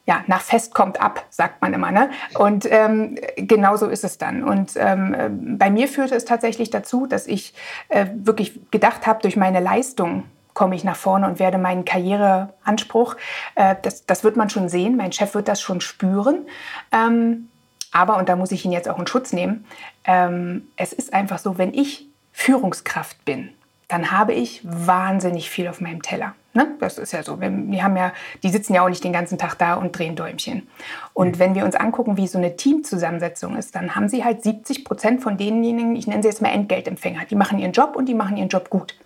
ja, 0.06 0.22
nach 0.26 0.42
Fest 0.42 0.74
kommt 0.74 1.00
ab, 1.00 1.24
sagt 1.30 1.62
man 1.62 1.72
immer. 1.72 1.90
Ne? 1.90 2.10
Und 2.38 2.70
ähm, 2.70 3.16
genau 3.36 3.76
so 3.76 3.86
ist 3.86 4.04
es 4.04 4.18
dann. 4.18 4.42
Und 4.44 4.72
ähm, 4.76 5.56
bei 5.58 5.70
mir 5.70 5.88
führte 5.88 6.14
es 6.14 6.26
tatsächlich 6.26 6.70
dazu, 6.70 7.06
dass 7.06 7.26
ich 7.26 7.54
äh, 7.88 8.06
wirklich 8.14 8.60
gedacht 8.70 9.06
habe, 9.06 9.22
durch 9.22 9.36
meine 9.36 9.60
Leistung 9.60 10.24
komme 10.52 10.76
ich 10.76 10.84
nach 10.84 10.96
vorne 10.96 11.26
und 11.26 11.38
werde 11.38 11.58
meinen 11.58 11.84
Karriereanspruch, 11.84 13.16
äh, 13.56 13.76
das, 13.82 14.06
das 14.06 14.24
wird 14.24 14.36
man 14.36 14.50
schon 14.50 14.68
sehen, 14.68 14.96
mein 14.96 15.12
Chef 15.12 15.34
wird 15.34 15.48
das 15.48 15.60
schon 15.60 15.80
spüren. 15.80 16.46
Ähm, 16.92 17.48
aber, 17.94 18.16
und 18.16 18.28
da 18.28 18.34
muss 18.34 18.50
ich 18.50 18.64
ihn 18.64 18.72
jetzt 18.72 18.88
auch 18.88 18.98
in 18.98 19.06
Schutz 19.06 19.32
nehmen, 19.32 19.64
ähm, 20.04 20.68
es 20.76 20.92
ist 20.92 21.14
einfach 21.14 21.38
so, 21.38 21.58
wenn 21.58 21.72
ich 21.72 22.08
Führungskraft 22.32 23.24
bin, 23.24 23.50
dann 23.86 24.10
habe 24.10 24.32
ich 24.32 24.60
wahnsinnig 24.64 25.48
viel 25.48 25.68
auf 25.68 25.80
meinem 25.80 26.02
Teller. 26.02 26.34
Ne? 26.54 26.74
Das 26.80 26.98
ist 26.98 27.12
ja 27.12 27.22
so. 27.22 27.40
Wir, 27.40 27.52
wir, 27.52 27.84
haben 27.84 27.96
ja, 27.96 28.12
die 28.42 28.48
sitzen 28.48 28.74
ja 28.74 28.84
auch 28.84 28.88
nicht 28.88 29.04
den 29.04 29.12
ganzen 29.12 29.38
Tag 29.38 29.54
da 29.54 29.74
und 29.74 29.96
drehen 29.96 30.16
Däumchen. 30.16 30.66
Und 31.12 31.36
mhm. 31.36 31.38
wenn 31.38 31.54
wir 31.54 31.64
uns 31.64 31.76
angucken, 31.76 32.16
wie 32.16 32.26
so 32.26 32.36
eine 32.36 32.56
Teamzusammensetzung 32.56 33.56
ist, 33.56 33.76
dann 33.76 33.94
haben 33.94 34.08
sie 34.08 34.24
halt 34.24 34.42
70 34.42 34.84
Prozent 34.84 35.22
von 35.22 35.36
denjenigen, 35.36 35.94
ich 35.94 36.08
nenne 36.08 36.22
sie 36.22 36.28
jetzt 36.28 36.42
mal 36.42 36.48
Entgeltempfänger, 36.48 37.26
die 37.30 37.36
machen 37.36 37.60
ihren 37.60 37.72
Job 37.72 37.94
und 37.94 38.06
die 38.06 38.14
machen 38.14 38.36
ihren 38.36 38.48
Job 38.48 38.70
gut 38.70 38.96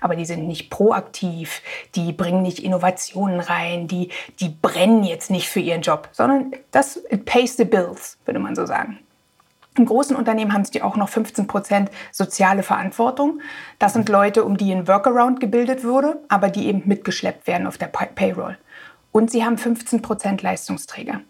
aber 0.00 0.16
die 0.16 0.24
sind 0.24 0.46
nicht 0.46 0.70
proaktiv, 0.70 1.62
die 1.94 2.12
bringen 2.12 2.42
nicht 2.42 2.58
Innovationen 2.58 3.40
rein, 3.40 3.88
die, 3.88 4.10
die 4.40 4.48
brennen 4.48 5.04
jetzt 5.04 5.30
nicht 5.30 5.48
für 5.48 5.60
ihren 5.60 5.82
Job, 5.82 6.08
sondern 6.12 6.52
das 6.70 6.96
it 7.10 7.24
pays 7.24 7.56
the 7.56 7.64
bills, 7.64 8.18
würde 8.24 8.40
man 8.40 8.54
so 8.54 8.66
sagen. 8.66 8.98
In 9.76 9.86
großen 9.86 10.16
Unternehmen 10.16 10.52
haben 10.52 10.64
sie 10.64 10.82
auch 10.82 10.96
noch 10.96 11.08
15 11.08 11.46
Prozent 11.46 11.90
soziale 12.10 12.62
Verantwortung. 12.62 13.40
Das 13.78 13.92
sind 13.92 14.08
Leute, 14.08 14.44
um 14.44 14.56
die 14.56 14.72
ein 14.72 14.88
Workaround 14.88 15.38
gebildet 15.38 15.84
wurde, 15.84 16.20
aber 16.28 16.48
die 16.50 16.66
eben 16.66 16.82
mitgeschleppt 16.86 17.46
werden 17.46 17.66
auf 17.66 17.78
der 17.78 17.86
Payroll. 17.86 18.58
Und 19.12 19.30
sie 19.30 19.44
haben 19.44 19.58
15 19.58 20.02
Prozent 20.02 20.42
Leistungsträger. 20.42 21.20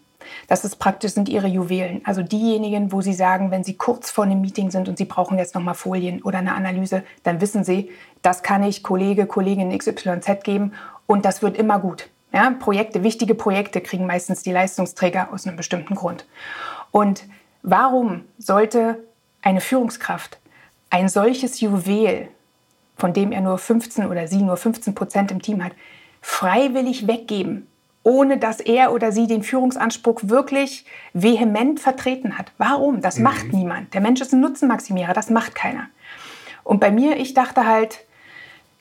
Das 0.47 0.65
ist 0.65 0.77
praktisch 0.77 1.13
sind 1.13 1.29
ihre 1.29 1.47
Juwelen. 1.47 2.01
Also 2.05 2.21
diejenigen, 2.21 2.91
wo 2.91 3.01
sie 3.01 3.13
sagen, 3.13 3.51
wenn 3.51 3.63
sie 3.63 3.75
kurz 3.75 4.09
vor 4.09 4.23
einem 4.23 4.41
Meeting 4.41 4.71
sind 4.71 4.89
und 4.89 4.97
sie 4.97 5.05
brauchen 5.05 5.37
jetzt 5.37 5.55
nochmal 5.55 5.75
Folien 5.75 6.21
oder 6.21 6.39
eine 6.39 6.53
Analyse, 6.53 7.03
dann 7.23 7.41
wissen 7.41 7.63
sie, 7.63 7.91
das 8.21 8.43
kann 8.43 8.63
ich 8.63 8.83
Kollege, 8.83 9.25
Kollegin 9.25 9.77
XYZ 9.77 10.43
geben 10.43 10.73
und 11.07 11.25
das 11.25 11.41
wird 11.41 11.57
immer 11.57 11.79
gut. 11.79 12.09
Ja, 12.33 12.49
Projekte, 12.51 13.03
wichtige 13.03 13.35
Projekte 13.35 13.81
kriegen 13.81 14.05
meistens 14.05 14.41
die 14.43 14.51
Leistungsträger 14.51 15.33
aus 15.33 15.45
einem 15.45 15.57
bestimmten 15.57 15.95
Grund. 15.95 16.25
Und 16.91 17.25
warum 17.61 18.23
sollte 18.37 18.99
eine 19.41 19.61
Führungskraft 19.61 20.39
ein 20.89 21.09
solches 21.09 21.59
Juwel, 21.59 22.27
von 22.95 23.13
dem 23.13 23.31
er 23.31 23.41
nur 23.41 23.57
15 23.57 24.05
oder 24.05 24.27
sie 24.27 24.41
nur 24.41 24.57
15 24.57 24.93
Prozent 24.93 25.31
im 25.31 25.41
Team 25.41 25.63
hat, 25.63 25.73
freiwillig 26.21 27.07
weggeben, 27.07 27.67
ohne 28.03 28.37
dass 28.37 28.59
er 28.59 28.93
oder 28.93 29.11
sie 29.11 29.27
den 29.27 29.43
Führungsanspruch 29.43 30.21
wirklich 30.23 30.85
vehement 31.13 31.79
vertreten 31.79 32.37
hat. 32.37 32.51
Warum? 32.57 33.01
Das 33.01 33.17
mhm. 33.17 33.23
macht 33.23 33.53
niemand. 33.53 33.93
Der 33.93 34.01
Mensch 34.01 34.21
ist 34.21 34.33
ein 34.33 34.41
Nutzenmaximierer, 34.41 35.13
das 35.13 35.29
macht 35.29 35.55
keiner. 35.55 35.87
Und 36.63 36.79
bei 36.79 36.91
mir, 36.91 37.17
ich 37.17 37.33
dachte 37.33 37.65
halt, 37.65 38.05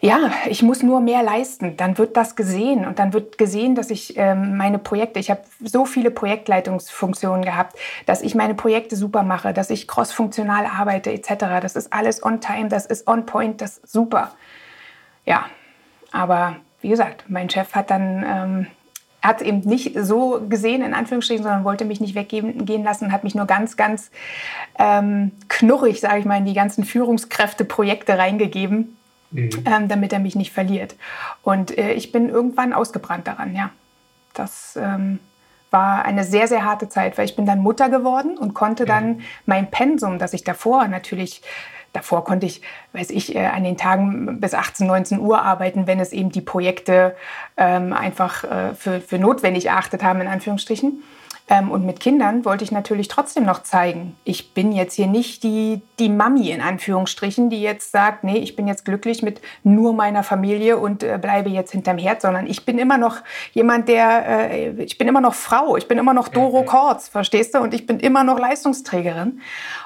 ja, 0.03 0.33
ich 0.47 0.63
muss 0.63 0.83
nur 0.83 1.01
mehr 1.01 1.23
leisten. 1.23 1.77
Dann 1.77 1.99
wird 1.99 2.17
das 2.17 2.35
gesehen 2.35 2.87
und 2.87 2.99
dann 2.99 3.13
wird 3.13 3.37
gesehen, 3.37 3.75
dass 3.75 3.91
ich 3.91 4.17
ähm, 4.17 4.57
meine 4.57 4.79
Projekte, 4.79 5.21
ich 5.21 5.31
habe 5.31 5.43
so 5.63 5.85
viele 5.85 6.11
Projektleitungsfunktionen 6.11 7.45
gehabt, 7.45 7.77
dass 8.07 8.23
ich 8.23 8.35
meine 8.35 8.55
Projekte 8.55 8.97
super 8.97 9.23
mache, 9.23 9.53
dass 9.53 9.69
ich 9.69 9.87
crossfunktional 9.87 10.65
arbeite 10.65 11.13
etc. 11.13 11.61
Das 11.61 11.77
ist 11.77 11.93
alles 11.93 12.25
on 12.25 12.41
time, 12.41 12.69
das 12.69 12.87
ist 12.87 13.07
on 13.07 13.27
point, 13.27 13.61
das 13.61 13.77
ist 13.77 13.93
super. 13.93 14.33
Ja, 15.27 15.47
aber 16.13 16.57
wie 16.81 16.89
gesagt, 16.89 17.25
mein 17.29 17.51
Chef 17.51 17.75
hat 17.75 17.91
dann 17.91 18.25
ähm, 18.27 18.67
hat 19.23 19.41
es 19.41 19.47
eben 19.47 19.61
nicht 19.61 19.93
so 19.99 20.41
gesehen, 20.49 20.83
in 20.83 20.95
Anführungsstrichen, 20.95 21.43
sondern 21.43 21.65
wollte 21.65 21.85
mich 21.85 22.01
nicht 22.01 22.15
weggehen 22.15 22.85
lassen 22.85 23.07
und 23.07 23.13
hat 23.13 23.25
mich 23.25 23.35
nur 23.35 23.47
ganz, 23.47 23.77
ganz 23.77 24.11
ähm, 24.79 25.33
knurrig, 25.49 26.01
sage 26.01 26.21
ich 26.21 26.25
mal, 26.25 26.39
in 26.39 26.47
die 26.47 26.55
ganzen 26.55 26.85
Führungskräfte-Projekte 26.85 28.17
reingegeben, 28.17 28.97
mhm. 29.31 29.51
ähm, 29.67 29.89
damit 29.89 30.13
er 30.13 30.21
mich 30.21 30.37
nicht 30.37 30.53
verliert. 30.53 30.97
Und 31.43 31.77
äh, 31.77 31.93
ich 31.93 32.13
bin 32.13 32.29
irgendwann 32.29 32.73
ausgebrannt 32.73 33.27
daran, 33.27 33.55
ja. 33.55 33.71
Das 34.33 34.79
ähm, 34.81 35.19
war 35.71 36.05
eine 36.05 36.25
sehr, 36.25 36.49
sehr 36.49 36.65
harte 36.65 36.89
Zeit, 36.89 37.19
weil 37.19 37.25
ich 37.25 37.37
bin 37.37 37.47
dann 37.47 37.61
Mutter 37.61 37.89
geworden 37.89 38.39
und 38.39 38.55
konnte 38.55 38.85
dann 38.85 39.23
mein 39.45 39.71
Pensum, 39.71 40.19
das 40.19 40.33
ich 40.33 40.45
davor 40.45 40.89
natürlich 40.89 41.43
Davor 41.93 42.25
konnte 42.25 42.47
ich, 42.47 42.63
weiß 42.93 43.11
ich, 43.11 43.35
äh, 43.35 43.47
an 43.47 43.65
den 43.65 43.77
Tagen 43.77 44.41
bis 44.41 44.55
18, 44.55 44.87
19 44.87 45.21
Uhr 45.21 45.43
arbeiten, 45.43 45.87
wenn 45.87 46.01
es 46.01 46.13
eben 46.13 46.31
die 46.31 46.41
Projekte 46.41 47.17
ähm, 47.57 47.93
einfach 47.93 48.45
äh, 48.45 48.75
für, 48.75 49.01
für 49.01 49.19
notwendig 49.19 49.67
erachtet 49.67 50.03
haben, 50.03 50.21
in 50.21 50.29
Anführungsstrichen. 50.29 51.03
Ähm, 51.51 51.73
und 51.73 51.85
mit 51.85 51.99
Kindern 51.99 52.45
wollte 52.45 52.63
ich 52.63 52.71
natürlich 52.71 53.09
trotzdem 53.09 53.45
noch 53.45 53.65
zeigen, 53.65 54.17
ich 54.25 54.55
bin 54.55 54.71
jetzt 54.71 54.95
hier 54.95 55.09
nicht 55.09 55.43
die, 55.43 55.83
die 55.99 56.09
Mami 56.09 56.51
in 56.51 56.61
Anführungsstrichen, 56.61 57.51
die 57.51 57.61
jetzt 57.61 57.91
sagt, 57.91 58.23
nee, 58.23 58.39
ich 58.39 58.55
bin 58.55 58.69
jetzt 58.69 58.85
glücklich 58.85 59.23
mit 59.23 59.41
nur 59.65 59.93
meiner 59.93 60.23
Familie 60.23 60.79
und 60.79 61.03
äh, 61.03 61.19
bleibe 61.21 61.51
jetzt 61.51 61.73
hinterm 61.73 61.99
Herd, 61.99 62.23
sondern 62.23 62.47
ich 62.47 62.65
bin 62.65 62.79
immer 62.79 62.99
noch 62.99 63.17
jemand, 63.53 63.89
der, 63.89 64.51
äh, 64.53 64.71
ich 64.85 64.97
bin 64.97 65.09
immer 65.09 65.21
noch 65.21 65.35
Frau, 65.35 65.77
ich 65.77 65.89
bin 65.89 65.99
immer 65.99 66.15
noch 66.15 66.29
Doro 66.29 66.63
mhm. 66.63 66.67
Kortz, 66.67 67.09
verstehst 67.09 67.55
du? 67.55 67.59
Und 67.59 67.75
ich 67.75 67.85
bin 67.85 67.99
immer 67.99 68.23
noch 68.23 68.39
Leistungsträgerin. 68.39 69.41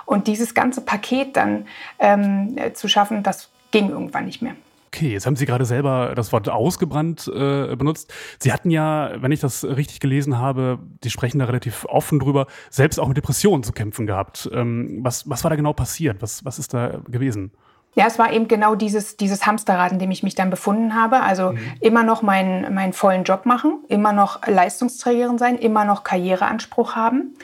Und 0.05 0.27
dieses 0.27 0.53
ganze 0.53 0.83
Paket 0.83 1.35
dann 1.35 1.67
ähm, 1.99 2.59
zu 2.75 2.89
schaffen, 2.89 3.23
das 3.23 3.49
ging 3.71 3.89
irgendwann 3.89 4.27
nicht 4.27 4.43
mehr. 4.43 4.55
Okay, 4.95 5.11
jetzt 5.11 5.27
haben 5.27 5.35
Sie 5.35 5.45
gerade 5.45 5.65
selber 5.65 6.13
das 6.15 6.31
Wort 6.31 6.49
ausgebrannt 6.49 7.27
äh, 7.27 7.75
benutzt. 7.75 8.15
Sie 8.39 8.53
hatten 8.53 8.71
ja, 8.71 9.11
wenn 9.17 9.33
ich 9.33 9.41
das 9.41 9.65
richtig 9.65 9.99
gelesen 9.99 10.39
habe, 10.39 10.79
Sie 11.03 11.11
sprechen 11.11 11.41
da 11.41 11.47
relativ 11.47 11.85
offen 11.87 12.21
drüber, 12.21 12.47
selbst 12.71 13.01
auch 13.01 13.09
mit 13.09 13.17
Depressionen 13.17 13.65
zu 13.65 13.73
kämpfen 13.73 14.07
gehabt. 14.07 14.49
Ähm, 14.53 15.01
was, 15.03 15.29
was 15.29 15.43
war 15.43 15.51
da 15.51 15.57
genau 15.57 15.73
passiert? 15.73 16.23
Was, 16.23 16.45
was 16.45 16.61
ist 16.61 16.75
da 16.75 17.01
gewesen? 17.09 17.51
Ja, 17.97 18.07
es 18.07 18.21
war 18.21 18.33
eben 18.33 18.47
genau 18.47 18.77
dieses, 18.77 19.17
dieses 19.17 19.47
Hamsterrad, 19.47 19.91
in 19.91 19.99
dem 19.99 20.13
ich 20.13 20.23
mich 20.23 20.37
dann 20.37 20.51
befunden 20.51 20.95
habe. 20.95 21.23
Also 21.23 21.53
mhm. 21.53 21.59
immer 21.81 22.05
noch 22.05 22.23
meinen, 22.23 22.73
meinen 22.73 22.93
vollen 22.93 23.25
Job 23.25 23.47
machen, 23.47 23.85
immer 23.89 24.13
noch 24.13 24.47
Leistungsträgerin 24.47 25.39
sein, 25.39 25.59
immer 25.59 25.85
noch 25.85 26.05
Karriereanspruch 26.05 26.95
haben. 26.95 27.35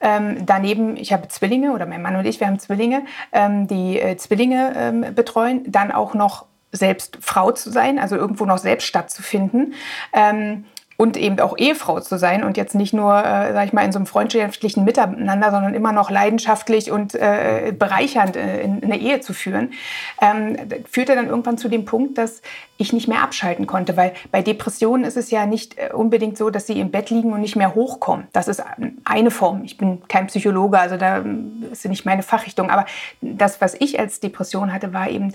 Ähm, 0.00 0.46
daneben, 0.46 0.96
ich 0.96 1.12
habe 1.12 1.26
Zwillinge 1.26 1.72
oder 1.72 1.86
mein 1.86 2.02
Mann 2.02 2.14
und 2.14 2.24
ich, 2.24 2.38
wir 2.38 2.46
haben 2.46 2.60
Zwillinge, 2.60 3.02
ähm, 3.32 3.66
die 3.66 3.98
äh, 3.98 4.16
Zwillinge 4.16 4.72
ähm, 4.76 5.14
betreuen. 5.14 5.64
Dann 5.66 5.90
auch 5.90 6.14
noch 6.14 6.49
selbst 6.72 7.18
Frau 7.20 7.52
zu 7.52 7.70
sein, 7.70 7.98
also 7.98 8.16
irgendwo 8.16 8.44
noch 8.44 8.58
selbst 8.58 8.86
stattzufinden. 8.86 9.74
Ähm, 10.12 10.64
und 11.00 11.16
eben 11.16 11.40
auch 11.40 11.56
Ehefrau 11.56 11.98
zu 12.00 12.18
sein 12.18 12.44
und 12.44 12.58
jetzt 12.58 12.74
nicht 12.74 12.92
nur, 12.92 13.16
äh, 13.16 13.54
sag 13.54 13.64
ich 13.64 13.72
mal, 13.72 13.86
in 13.86 13.90
so 13.90 13.98
einem 13.98 14.04
freundschaftlichen 14.04 14.84
Miteinander, 14.84 15.50
sondern 15.50 15.72
immer 15.72 15.92
noch 15.92 16.10
leidenschaftlich 16.10 16.90
und 16.90 17.14
äh, 17.14 17.72
bereichernd 17.74 18.36
äh, 18.36 18.60
in, 18.60 18.80
in 18.80 18.92
eine 18.92 19.00
Ehe 19.00 19.20
zu 19.20 19.32
führen, 19.32 19.72
ähm, 20.20 20.58
führte 20.90 21.14
dann 21.14 21.28
irgendwann 21.28 21.56
zu 21.56 21.70
dem 21.70 21.86
Punkt, 21.86 22.18
dass 22.18 22.42
ich 22.76 22.92
nicht 22.92 23.08
mehr 23.08 23.22
abschalten 23.22 23.66
konnte, 23.66 23.96
weil 23.96 24.12
bei 24.30 24.42
Depressionen 24.42 25.06
ist 25.06 25.16
es 25.16 25.30
ja 25.30 25.46
nicht 25.46 25.78
äh, 25.78 25.88
unbedingt 25.94 26.36
so, 26.36 26.50
dass 26.50 26.66
sie 26.66 26.78
im 26.78 26.90
Bett 26.90 27.08
liegen 27.08 27.32
und 27.32 27.40
nicht 27.40 27.56
mehr 27.56 27.74
hochkommen. 27.74 28.26
Das 28.34 28.46
ist 28.46 28.62
eine 29.04 29.30
Form. 29.30 29.64
Ich 29.64 29.78
bin 29.78 30.02
kein 30.06 30.26
Psychologe, 30.26 30.78
also 30.78 30.98
da 30.98 31.24
ist 31.72 31.88
nicht 31.88 32.04
meine 32.04 32.22
Fachrichtung, 32.22 32.68
aber 32.68 32.84
das, 33.22 33.62
was 33.62 33.72
ich 33.72 33.98
als 33.98 34.20
Depression 34.20 34.70
hatte, 34.70 34.92
war 34.92 35.08
eben 35.08 35.32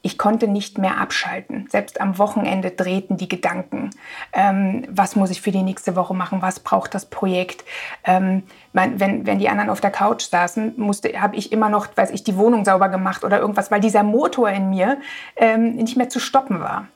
ich 0.00 0.16
konnte 0.16 0.46
nicht 0.46 0.78
mehr 0.78 0.98
abschalten. 0.98 1.66
Selbst 1.70 2.00
am 2.00 2.18
Wochenende 2.18 2.70
drehten 2.70 3.16
die 3.16 3.28
Gedanken. 3.28 3.90
Ähm, 4.32 4.86
was 4.88 5.16
muss 5.16 5.30
ich 5.30 5.42
für 5.42 5.50
die 5.50 5.62
nächste 5.62 5.96
Woche 5.96 6.14
machen? 6.14 6.40
Was 6.40 6.60
braucht 6.60 6.94
das 6.94 7.06
Projekt? 7.06 7.64
Ähm, 8.04 8.44
man, 8.72 9.00
wenn, 9.00 9.26
wenn 9.26 9.40
die 9.40 9.48
anderen 9.48 9.70
auf 9.70 9.80
der 9.80 9.90
Couch 9.90 10.22
saßen, 10.22 10.74
habe 11.16 11.36
ich 11.36 11.50
immer 11.50 11.68
noch, 11.68 11.88
weiß 11.96 12.10
ich, 12.10 12.22
die 12.22 12.36
Wohnung 12.36 12.64
sauber 12.64 12.88
gemacht 12.88 13.24
oder 13.24 13.40
irgendwas, 13.40 13.70
weil 13.70 13.80
dieser 13.80 14.04
Motor 14.04 14.50
in 14.50 14.70
mir 14.70 14.98
ähm, 15.36 15.74
nicht 15.74 15.96
mehr 15.96 16.08
zu 16.08 16.20
stoppen 16.20 16.60
war. 16.60 16.86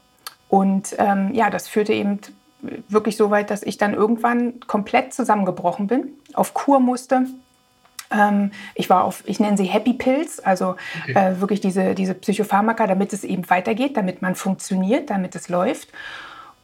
Und 0.49 0.95
ähm, 0.99 1.31
ja, 1.33 1.51
das 1.51 1.67
führte 1.67 1.93
eben 1.93 2.21
wirklich 2.89 3.17
so 3.17 3.31
weit, 3.31 3.51
dass 3.51 3.65
ich 3.65 3.79
dann 3.79 3.95
irgendwann 3.95 4.61
komplett 4.69 5.13
zusammengebrochen 5.13 5.89
bin, 5.89 6.13
auf 6.35 6.55
Kur 6.55 6.79
musste 6.79 7.27
ich 8.75 8.91
war 8.91 9.05
auf, 9.05 9.23
ich 9.27 9.41
nenne 9.41 9.57
sie 9.57 9.65
Happy 9.65 9.95
Pills, 9.95 10.41
also 10.41 10.77
okay. 11.03 11.13
äh, 11.15 11.41
wirklich 11.41 11.61
diese, 11.61 11.95
diese 11.95 12.15
Psychopharmaka, 12.15 12.87
damit 12.87 13.13
es 13.13 13.25
eben 13.25 13.49
weitergeht, 13.49 13.97
damit 13.97 14.23
man 14.23 14.35
funktioniert, 14.35 15.11
damit 15.11 15.35
es 15.35 15.49
läuft. 15.49 15.89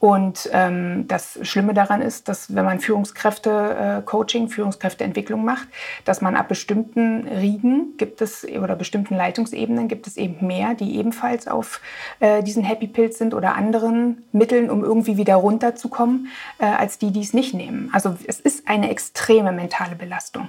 Und 0.01 0.49
ähm, 0.53 1.09
das 1.09 1.41
Schlimme 1.43 1.75
daran 1.75 2.01
ist, 2.03 2.29
dass 2.29 2.55
wenn 2.55 2.65
man 2.65 2.79
Führungskräfte-Coaching, 2.79 4.47
äh, 4.47 4.49
Führungskräfteentwicklung 4.49 5.45
macht, 5.45 5.67
dass 6.05 6.21
man 6.21 6.37
ab 6.37 6.47
bestimmten 6.49 7.27
Riegen 7.27 7.97
gibt 7.97 8.21
es 8.21 8.45
oder 8.45 8.77
bestimmten 8.77 9.17
Leitungsebenen 9.17 9.89
gibt 9.89 10.07
es 10.07 10.17
eben 10.17 10.47
mehr, 10.47 10.75
die 10.75 10.99
ebenfalls 10.99 11.49
auf 11.49 11.81
äh, 12.21 12.45
diesen 12.45 12.63
Happy 12.63 12.87
Pills 12.87 13.19
sind 13.19 13.35
oder 13.35 13.57
anderen 13.57 14.25
Mitteln, 14.31 14.71
um 14.71 14.85
irgendwie 14.85 15.17
wieder 15.17 15.35
runterzukommen, 15.35 16.29
äh, 16.59 16.67
als 16.67 16.99
die, 16.99 17.11
die 17.11 17.23
es 17.23 17.35
nicht 17.35 17.55
nehmen. 17.55 17.91
Also 17.93 18.17
es 18.25 18.39
ist 18.39 18.69
eine 18.69 18.91
extreme 18.91 19.51
mentale 19.51 19.97
Belastung. 19.97 20.49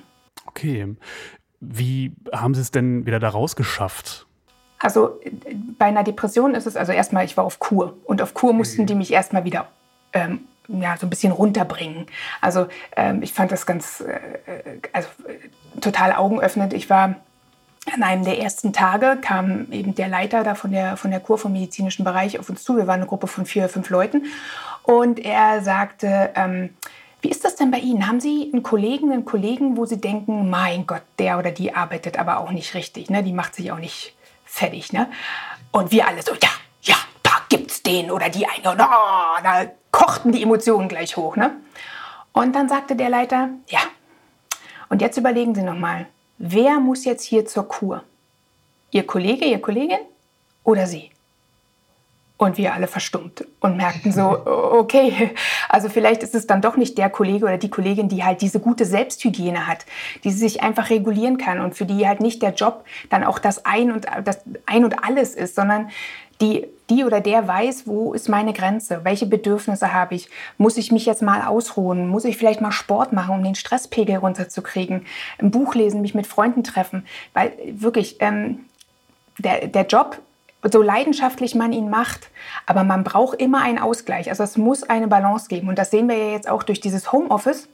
Okay. 0.49 0.95
Wie 1.59 2.13
haben 2.33 2.55
Sie 2.55 2.61
es 2.61 2.71
denn 2.71 3.05
wieder 3.05 3.19
da 3.19 3.29
rausgeschafft? 3.29 4.25
Also 4.79 5.19
bei 5.77 5.85
einer 5.85 6.03
Depression 6.03 6.55
ist 6.55 6.65
es 6.65 6.75
also 6.75 6.91
erstmal, 6.91 7.25
ich 7.25 7.35
war 7.37 7.43
auf 7.43 7.59
Kur 7.59 7.97
und 8.05 8.21
auf 8.21 8.33
Kur 8.33 8.53
mussten 8.53 8.85
die 8.85 8.95
mich 8.95 9.11
erstmal 9.11 9.43
wieder 9.43 9.67
ähm, 10.13 10.41
ja, 10.67 10.95
so 10.97 11.05
ein 11.05 11.09
bisschen 11.09 11.31
runterbringen. 11.33 12.05
Also 12.41 12.67
ähm, 12.95 13.21
ich 13.21 13.33
fand 13.33 13.51
das 13.51 13.65
ganz, 13.65 14.01
äh, 14.01 14.79
also 14.93 15.09
äh, 15.27 15.79
total 15.81 16.13
augenöffnend. 16.13 16.73
Ich 16.73 16.89
war 16.89 17.15
an 17.93 18.03
einem 18.03 18.23
der 18.23 18.39
ersten 18.39 18.71
Tage 18.71 19.17
kam 19.21 19.71
eben 19.71 19.95
der 19.95 20.07
Leiter 20.07 20.43
da 20.43 20.55
von 20.55 20.71
der, 20.71 20.95
von 20.95 21.11
der 21.11 21.19
Kur 21.19 21.37
vom 21.37 21.53
medizinischen 21.53 22.05
Bereich 22.05 22.39
auf 22.39 22.49
uns 22.49 22.63
zu. 22.63 22.77
Wir 22.77 22.87
waren 22.87 23.01
eine 23.01 23.07
Gruppe 23.07 23.27
von 23.27 23.45
vier, 23.45 23.67
fünf 23.67 23.89
Leuten 23.89 24.25
und 24.83 25.19
er 25.19 25.61
sagte, 25.61 26.31
ähm, 26.35 26.69
wie 27.21 27.29
ist 27.29 27.43
das 27.43 27.55
denn 27.55 27.71
bei 27.71 27.79
Ihnen? 27.79 28.07
Haben 28.07 28.19
Sie 28.19 28.49
einen 28.51 28.63
Kollegen, 28.63 29.11
einen 29.11 29.25
Kollegen, 29.25 29.77
wo 29.77 29.85
Sie 29.85 29.99
denken, 29.99 30.49
mein 30.49 30.87
Gott, 30.87 31.01
der 31.17 31.37
oder 31.37 31.51
die 31.51 31.73
arbeitet 31.73 32.17
aber 32.17 32.39
auch 32.39 32.51
nicht 32.51 32.73
richtig, 32.73 33.09
ne? 33.09 33.23
die 33.23 33.33
macht 33.33 33.55
sich 33.55 33.71
auch 33.71 33.79
nicht 33.79 34.15
fertig. 34.45 34.93
Ne? 34.93 35.09
Und 35.71 35.91
wir 35.91 36.07
alle 36.07 36.21
so, 36.21 36.33
ja, 36.33 36.49
ja, 36.81 36.95
da 37.23 37.31
gibt's 37.49 37.83
den 37.83 38.09
oder 38.11 38.29
die 38.29 38.47
eine. 38.47 38.71
Und, 38.71 38.81
oh, 38.81 39.43
da 39.43 39.65
kochten 39.91 40.31
die 40.31 40.43
Emotionen 40.43 40.87
gleich 40.87 41.17
hoch. 41.17 41.35
Ne? 41.35 41.51
Und 42.31 42.55
dann 42.55 42.69
sagte 42.69 42.95
der 42.95 43.09
Leiter, 43.09 43.49
ja, 43.67 43.81
und 44.89 45.01
jetzt 45.01 45.17
überlegen 45.17 45.53
Sie 45.53 45.61
nochmal, 45.61 46.07
wer 46.37 46.79
muss 46.79 47.05
jetzt 47.05 47.23
hier 47.23 47.45
zur 47.45 47.67
Kur? 47.67 48.03
Ihr 48.91 49.05
Kollege, 49.05 49.45
Ihr 49.45 49.61
Kollegin 49.61 49.99
oder 50.63 50.87
Sie? 50.87 51.11
Und 52.39 52.57
wir 52.57 52.73
alle 52.73 52.87
verstummt 52.87 53.45
und 53.59 53.75
merkten 53.75 54.13
so, 54.13 54.45
okay, 54.45 55.31
also 55.67 55.89
vielleicht 55.89 56.23
ist 56.23 56.33
es 56.33 56.47
dann 56.47 56.61
doch 56.61 56.77
nicht 56.77 56.97
der 56.97 57.09
Kollege 57.09 57.43
oder 57.45 57.57
die 57.57 57.69
Kollegin, 57.69 58.07
die 58.07 58.23
halt 58.23 58.39
diese 58.39 58.61
gute 58.61 58.85
Selbsthygiene 58.85 59.67
hat, 59.67 59.85
die 60.23 60.31
sich 60.31 60.63
einfach 60.63 60.89
regulieren 60.89 61.37
kann 61.37 61.59
und 61.59 61.75
für 61.75 61.85
die 61.85 62.07
halt 62.07 62.21
nicht 62.21 62.41
der 62.41 62.53
Job 62.53 62.85
dann 63.09 63.25
auch 63.25 63.39
das 63.39 63.65
Ein 63.65 63.91
und, 63.91 64.07
das 64.23 64.39
Ein 64.65 64.85
und 64.85 65.03
Alles 65.03 65.35
ist, 65.35 65.53
sondern 65.53 65.89
die, 66.39 66.65
die 66.89 67.03
oder 67.03 67.19
der 67.19 67.45
weiß, 67.45 67.85
wo 67.85 68.13
ist 68.13 68.29
meine 68.29 68.53
Grenze, 68.53 69.01
welche 69.03 69.25
Bedürfnisse 69.25 69.93
habe 69.93 70.15
ich, 70.15 70.29
muss 70.57 70.77
ich 70.77 70.91
mich 70.91 71.05
jetzt 71.05 71.21
mal 71.21 71.41
ausruhen, 71.45 72.07
muss 72.07 72.23
ich 72.23 72.37
vielleicht 72.37 72.61
mal 72.61 72.71
Sport 72.71 73.11
machen, 73.11 73.35
um 73.35 73.43
den 73.43 73.55
Stresspegel 73.55 74.15
runterzukriegen, 74.15 75.05
ein 75.39 75.51
Buch 75.51 75.75
lesen, 75.75 76.01
mich 76.01 76.15
mit 76.15 76.27
Freunden 76.27 76.63
treffen, 76.63 77.05
weil 77.33 77.51
wirklich 77.73 78.15
ähm, 78.21 78.61
der, 79.37 79.67
der 79.67 79.85
Job 79.85 80.19
so 80.63 80.81
leidenschaftlich 80.81 81.55
man 81.55 81.71
ihn 81.71 81.89
macht, 81.89 82.29
aber 82.65 82.83
man 82.83 83.03
braucht 83.03 83.39
immer 83.39 83.61
einen 83.61 83.79
Ausgleich. 83.79 84.29
Also 84.29 84.43
es 84.43 84.57
muss 84.57 84.83
eine 84.83 85.07
Balance 85.07 85.47
geben. 85.47 85.69
Und 85.69 85.79
das 85.79 85.91
sehen 85.91 86.09
wir 86.09 86.17
ja 86.17 86.31
jetzt 86.31 86.49
auch 86.49 86.63
durch 86.63 86.81
dieses 86.81 87.11
Homeoffice. 87.11 87.69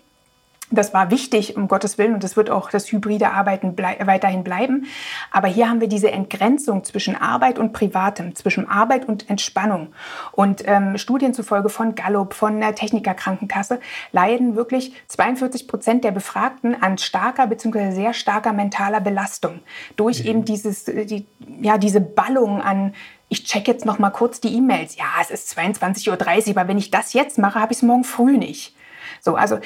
Das 0.76 0.94
war 0.94 1.12
wichtig, 1.12 1.56
um 1.56 1.68
Gottes 1.68 1.98
Willen, 1.98 2.14
und 2.14 2.24
das 2.24 2.36
wird 2.36 2.50
auch 2.50 2.70
das 2.70 2.92
hybride 2.92 3.32
Arbeiten 3.32 3.76
blei 3.76 3.98
weiterhin 4.06 4.44
bleiben. 4.44 4.86
Aber 5.32 5.48
hier 5.48 5.70
haben 5.70 5.82
wir 5.82 5.88
diese 5.88 6.12
Entgrenzung 6.12 6.84
zwischen 6.84 7.16
Arbeit 7.16 7.58
und 7.60 7.74
Privatem, 7.74 8.36
zwischen 8.36 8.70
Arbeit 8.70 9.08
und 9.08 9.30
Entspannung. 9.30 9.94
Und 10.32 10.64
ähm, 10.66 10.98
Studien 10.98 11.34
zufolge 11.34 11.70
von 11.70 11.96
Gallup, 11.96 12.34
von 12.34 12.60
der 12.60 12.76
Technikerkrankenkasse, 12.76 13.80
leiden 14.12 14.56
wirklich 14.56 14.94
42 15.08 15.68
Prozent 15.68 16.04
der 16.04 16.12
Befragten 16.12 16.82
an 16.82 16.98
starker 16.98 17.48
bzw. 17.48 17.92
sehr 17.92 18.14
starker 18.14 18.54
mentaler 18.54 19.02
Belastung 19.02 19.60
durch 19.96 20.24
mhm. 20.24 20.30
eben 20.30 20.46
dieses, 20.46 20.86
die, 20.86 21.26
ja, 21.62 21.78
diese 21.78 22.02
Ballung 22.02 22.62
an 22.62 22.94
ich 23.28 23.44
check 23.44 23.68
jetzt 23.68 23.86
noch 23.86 24.00
mal 24.00 24.12
kurz 24.12 24.40
die 24.40 24.54
E-Mails. 24.56 24.98
Ja, 24.98 25.06
es 25.20 25.32
ist 25.32 25.58
22.30 25.58 26.08
Uhr, 26.48 26.58
aber 26.58 26.68
wenn 26.68 26.78
ich 26.78 26.92
das 26.92 27.14
jetzt 27.14 27.38
mache, 27.38 27.60
habe 27.60 27.74
ich 27.74 27.80
es 27.80 27.82
morgen 27.82 28.04
früh 28.04 28.38
nicht. 28.38 28.76
So, 29.22 29.36
also 29.36 29.60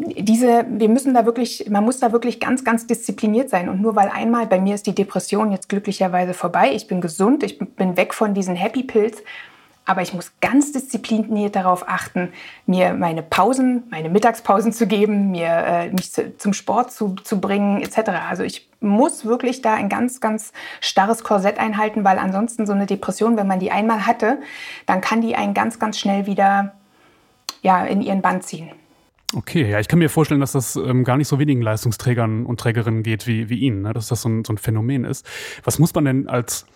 diese, 0.00 0.64
wir 0.68 0.88
müssen 0.88 1.14
da 1.14 1.26
wirklich, 1.26 1.68
man 1.68 1.84
muss 1.84 2.00
da 2.00 2.12
wirklich 2.12 2.40
ganz, 2.40 2.64
ganz 2.64 2.86
diszipliniert 2.86 3.50
sein. 3.50 3.68
Und 3.68 3.80
nur 3.80 3.96
weil 3.96 4.08
einmal, 4.08 4.46
bei 4.46 4.60
mir 4.60 4.74
ist 4.74 4.86
die 4.86 4.94
Depression 4.94 5.52
jetzt 5.52 5.68
glücklicherweise 5.68 6.34
vorbei, 6.34 6.72
ich 6.72 6.86
bin 6.86 7.00
gesund, 7.00 7.42
ich 7.42 7.58
bin 7.58 7.96
weg 7.96 8.14
von 8.14 8.34
diesen 8.34 8.56
Happy 8.56 8.82
Pills, 8.82 9.22
aber 9.84 10.02
ich 10.02 10.14
muss 10.14 10.32
ganz 10.40 10.72
diszipliniert 10.72 11.56
darauf 11.56 11.88
achten, 11.88 12.32
mir 12.66 12.94
meine 12.94 13.22
Pausen, 13.22 13.84
meine 13.90 14.08
Mittagspausen 14.08 14.72
zu 14.72 14.86
geben, 14.86 15.32
mir 15.32 15.48
äh, 15.48 15.90
mich 15.90 16.12
zu, 16.12 16.36
zum 16.36 16.52
Sport 16.52 16.92
zu, 16.92 17.16
zu 17.24 17.40
bringen, 17.40 17.82
etc. 17.82 18.10
Also 18.28 18.42
ich 18.42 18.68
muss 18.80 19.24
wirklich 19.24 19.62
da 19.62 19.74
ein 19.74 19.88
ganz, 19.88 20.20
ganz 20.20 20.52
starres 20.80 21.24
Korsett 21.24 21.58
einhalten, 21.58 22.04
weil 22.04 22.18
ansonsten 22.18 22.66
so 22.66 22.72
eine 22.72 22.86
Depression, 22.86 23.36
wenn 23.36 23.46
man 23.46 23.58
die 23.58 23.72
einmal 23.72 24.06
hatte, 24.06 24.38
dann 24.86 25.00
kann 25.00 25.22
die 25.22 25.34
einen 25.34 25.54
ganz, 25.54 25.78
ganz 25.78 25.98
schnell 25.98 26.26
wieder 26.26 26.74
ja, 27.62 27.84
in 27.84 28.00
ihren 28.00 28.22
Band 28.22 28.44
ziehen. 28.44 28.70
Okay, 29.34 29.70
ja, 29.70 29.78
ich 29.78 29.86
kann 29.86 30.00
mir 30.00 30.08
vorstellen, 30.08 30.40
dass 30.40 30.52
das 30.52 30.74
ähm, 30.74 31.04
gar 31.04 31.16
nicht 31.16 31.28
so 31.28 31.38
wenigen 31.38 31.62
Leistungsträgern 31.62 32.46
und 32.46 32.58
Trägerinnen 32.58 33.04
geht 33.04 33.26
wie, 33.28 33.48
wie 33.48 33.60
Ihnen, 33.60 33.82
ne? 33.82 33.92
dass 33.92 34.08
das 34.08 34.22
so 34.22 34.28
ein, 34.28 34.44
so 34.44 34.52
ein 34.52 34.58
Phänomen 34.58 35.04
ist. 35.04 35.24
Was 35.62 35.78
muss 35.78 35.94
man 35.94 36.04
denn 36.04 36.28
als 36.28 36.66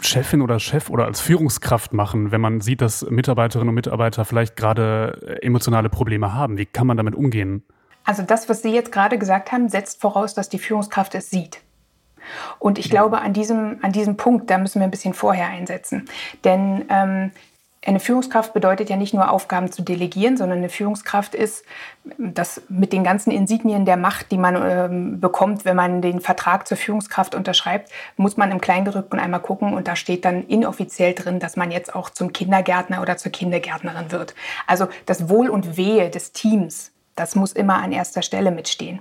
Chefin 0.00 0.42
oder 0.42 0.58
Chef 0.58 0.90
oder 0.90 1.04
als 1.04 1.20
Führungskraft 1.20 1.92
machen, 1.92 2.32
wenn 2.32 2.40
man 2.40 2.60
sieht, 2.60 2.80
dass 2.80 3.08
Mitarbeiterinnen 3.08 3.68
und 3.68 3.76
Mitarbeiter 3.76 4.24
vielleicht 4.24 4.56
gerade 4.56 5.20
äh, 5.24 5.46
emotionale 5.46 5.88
Probleme 5.88 6.34
haben? 6.34 6.58
Wie 6.58 6.66
kann 6.66 6.88
man 6.88 6.96
damit 6.96 7.14
umgehen? 7.14 7.62
Also 8.04 8.22
das, 8.22 8.48
was 8.48 8.62
Sie 8.62 8.74
jetzt 8.74 8.90
gerade 8.90 9.16
gesagt 9.16 9.52
haben, 9.52 9.68
setzt 9.68 10.00
voraus, 10.00 10.34
dass 10.34 10.48
die 10.48 10.58
Führungskraft 10.58 11.14
es 11.14 11.30
sieht. 11.30 11.60
Und 12.58 12.78
ich 12.78 12.90
glaube, 12.90 13.20
an 13.20 13.32
diesem, 13.32 13.78
an 13.82 13.92
diesem 13.92 14.16
Punkt, 14.16 14.50
da 14.50 14.58
müssen 14.58 14.80
wir 14.80 14.84
ein 14.84 14.90
bisschen 14.90 15.14
vorher 15.14 15.48
einsetzen. 15.48 16.08
Denn 16.44 16.84
ähm, 16.88 17.30
eine 17.84 17.98
Führungskraft 17.98 18.52
bedeutet 18.54 18.90
ja 18.90 18.96
nicht 18.96 19.12
nur 19.12 19.30
Aufgaben 19.30 19.72
zu 19.72 19.82
delegieren, 19.82 20.36
sondern 20.36 20.58
eine 20.58 20.68
Führungskraft 20.68 21.34
ist 21.34 21.64
das 22.16 22.62
mit 22.68 22.92
den 22.92 23.02
ganzen 23.02 23.32
Insignien 23.32 23.84
der 23.84 23.96
Macht, 23.96 24.30
die 24.30 24.38
man 24.38 24.56
ähm, 24.64 25.20
bekommt, 25.20 25.64
wenn 25.64 25.74
man 25.74 26.00
den 26.00 26.20
Vertrag 26.20 26.68
zur 26.68 26.76
Führungskraft 26.76 27.34
unterschreibt, 27.34 27.90
muss 28.16 28.36
man 28.36 28.52
im 28.52 28.60
Kleingedrückten 28.60 29.18
einmal 29.18 29.40
gucken 29.40 29.74
und 29.74 29.88
da 29.88 29.96
steht 29.96 30.24
dann 30.24 30.46
inoffiziell 30.46 31.14
drin, 31.14 31.40
dass 31.40 31.56
man 31.56 31.72
jetzt 31.72 31.94
auch 31.94 32.10
zum 32.10 32.32
Kindergärtner 32.32 33.02
oder 33.02 33.16
zur 33.16 33.32
Kindergärtnerin 33.32 34.12
wird. 34.12 34.34
Also 34.68 34.86
das 35.06 35.28
Wohl 35.28 35.48
und 35.48 35.76
Wehe 35.76 36.08
des 36.08 36.32
Teams 36.32 36.91
das 37.14 37.34
muss 37.34 37.52
immer 37.52 37.82
an 37.82 37.92
erster 37.92 38.22
Stelle 38.22 38.50
mitstehen. 38.50 39.00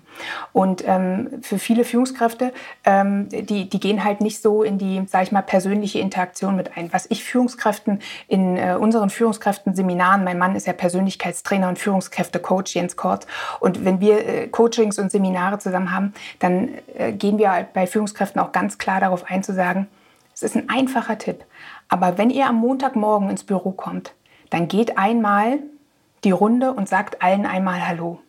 Und 0.52 0.84
ähm, 0.86 1.41
für 1.41 1.58
viele 1.60 1.86
Führungskräfte, 1.86 2.54
ähm, 2.84 3.30
die, 3.30 3.69
die 3.69 3.80
gehen 3.80 4.04
halt 4.04 4.19
nicht 4.19 4.41
so 4.41 4.63
in 4.63 4.78
die, 4.78 5.06
sage 5.08 5.26
ich 5.26 5.32
mal, 5.32 5.41
persönliche 5.41 6.00
Interaktion 6.00 6.56
mit 6.56 6.78
ein. 6.78 6.91
Was 6.91 7.06
ich 7.10 7.24
Führungskräften 7.24 8.02
in 8.28 8.58
äh, 8.58 8.76
unseren 8.80 9.10
Führungskräften-Seminaren, 9.10 10.24
mein 10.24 10.38
Mann 10.38 10.56
ist 10.56 10.67
ja 10.67 10.74
Persönlichkeitstrainer 10.74 11.69
und 11.69 11.80
Führungskräfte-Coach, 11.80 12.76
Jens 12.76 12.97
Kort, 12.97 13.28
und 13.60 13.86
wenn 13.86 14.00
wir 14.00 14.28
äh, 14.28 14.47
Coachings 14.47 15.00
und 15.00 15.12
Seminare 15.12 15.60
zusammen 15.60 15.91
haben, 15.91 16.13
dann 16.39 16.69
äh, 16.95 17.13
gehen 17.13 17.38
wir 17.38 17.52
halt 17.52 17.74
bei 17.74 17.88
Führungskräften 17.88 18.41
auch 18.41 18.52
ganz 18.52 18.78
klar 18.78 19.00
darauf 19.00 19.30
ein 19.30 19.43
zu 19.43 19.54
sagen, 19.54 19.88
es 20.34 20.43
ist 20.43 20.56
ein 20.56 20.69
einfacher 20.69 21.17
Tipp. 21.17 21.45
Aber 21.88 22.17
wenn 22.17 22.30
ihr 22.30 22.47
am 22.47 22.56
Montagmorgen 22.56 23.30
ins 23.30 23.43
Büro 23.43 23.71
kommt, 23.71 24.13
dann 24.50 24.67
geht 24.67 24.97
einmal 24.97 25.60
die 26.23 26.31
Runde 26.31 26.73
und 26.73 26.88
sagt 26.88 27.21
allen 27.21 27.45
einmal 27.45 27.88
Hallo. 27.88 28.19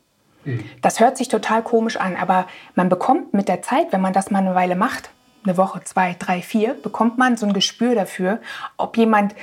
Mhm. 0.45 0.65
Das 0.81 1.01
hört 1.01 1.17
sich 1.17 1.29
total 1.29 1.63
komisch 1.63 1.97
an, 1.97 2.17
aber 2.17 2.47
man 2.75 2.89
bekommt 2.89 3.35
mit 3.35 3.49
der 3.49 3.63
Zeit, 3.63 3.93
wenn 3.93 4.01
man 4.01 4.13
das 4.13 4.31
mal 4.31 4.41
eine 4.41 4.55
Weile 4.55 4.77
macht, 4.77 5.11
eine 5.45 5.57
Woche, 5.57 5.83
zwei, 5.85 6.17
drei, 6.19 6.41
vier, 6.41 6.75
bekommt 6.75 7.19
man 7.19 7.37
so 7.37 7.47
ein 7.47 7.53
Gespür 7.53 7.95
dafür, 7.95 8.41
ob 8.77 8.97
jemand 8.97 9.35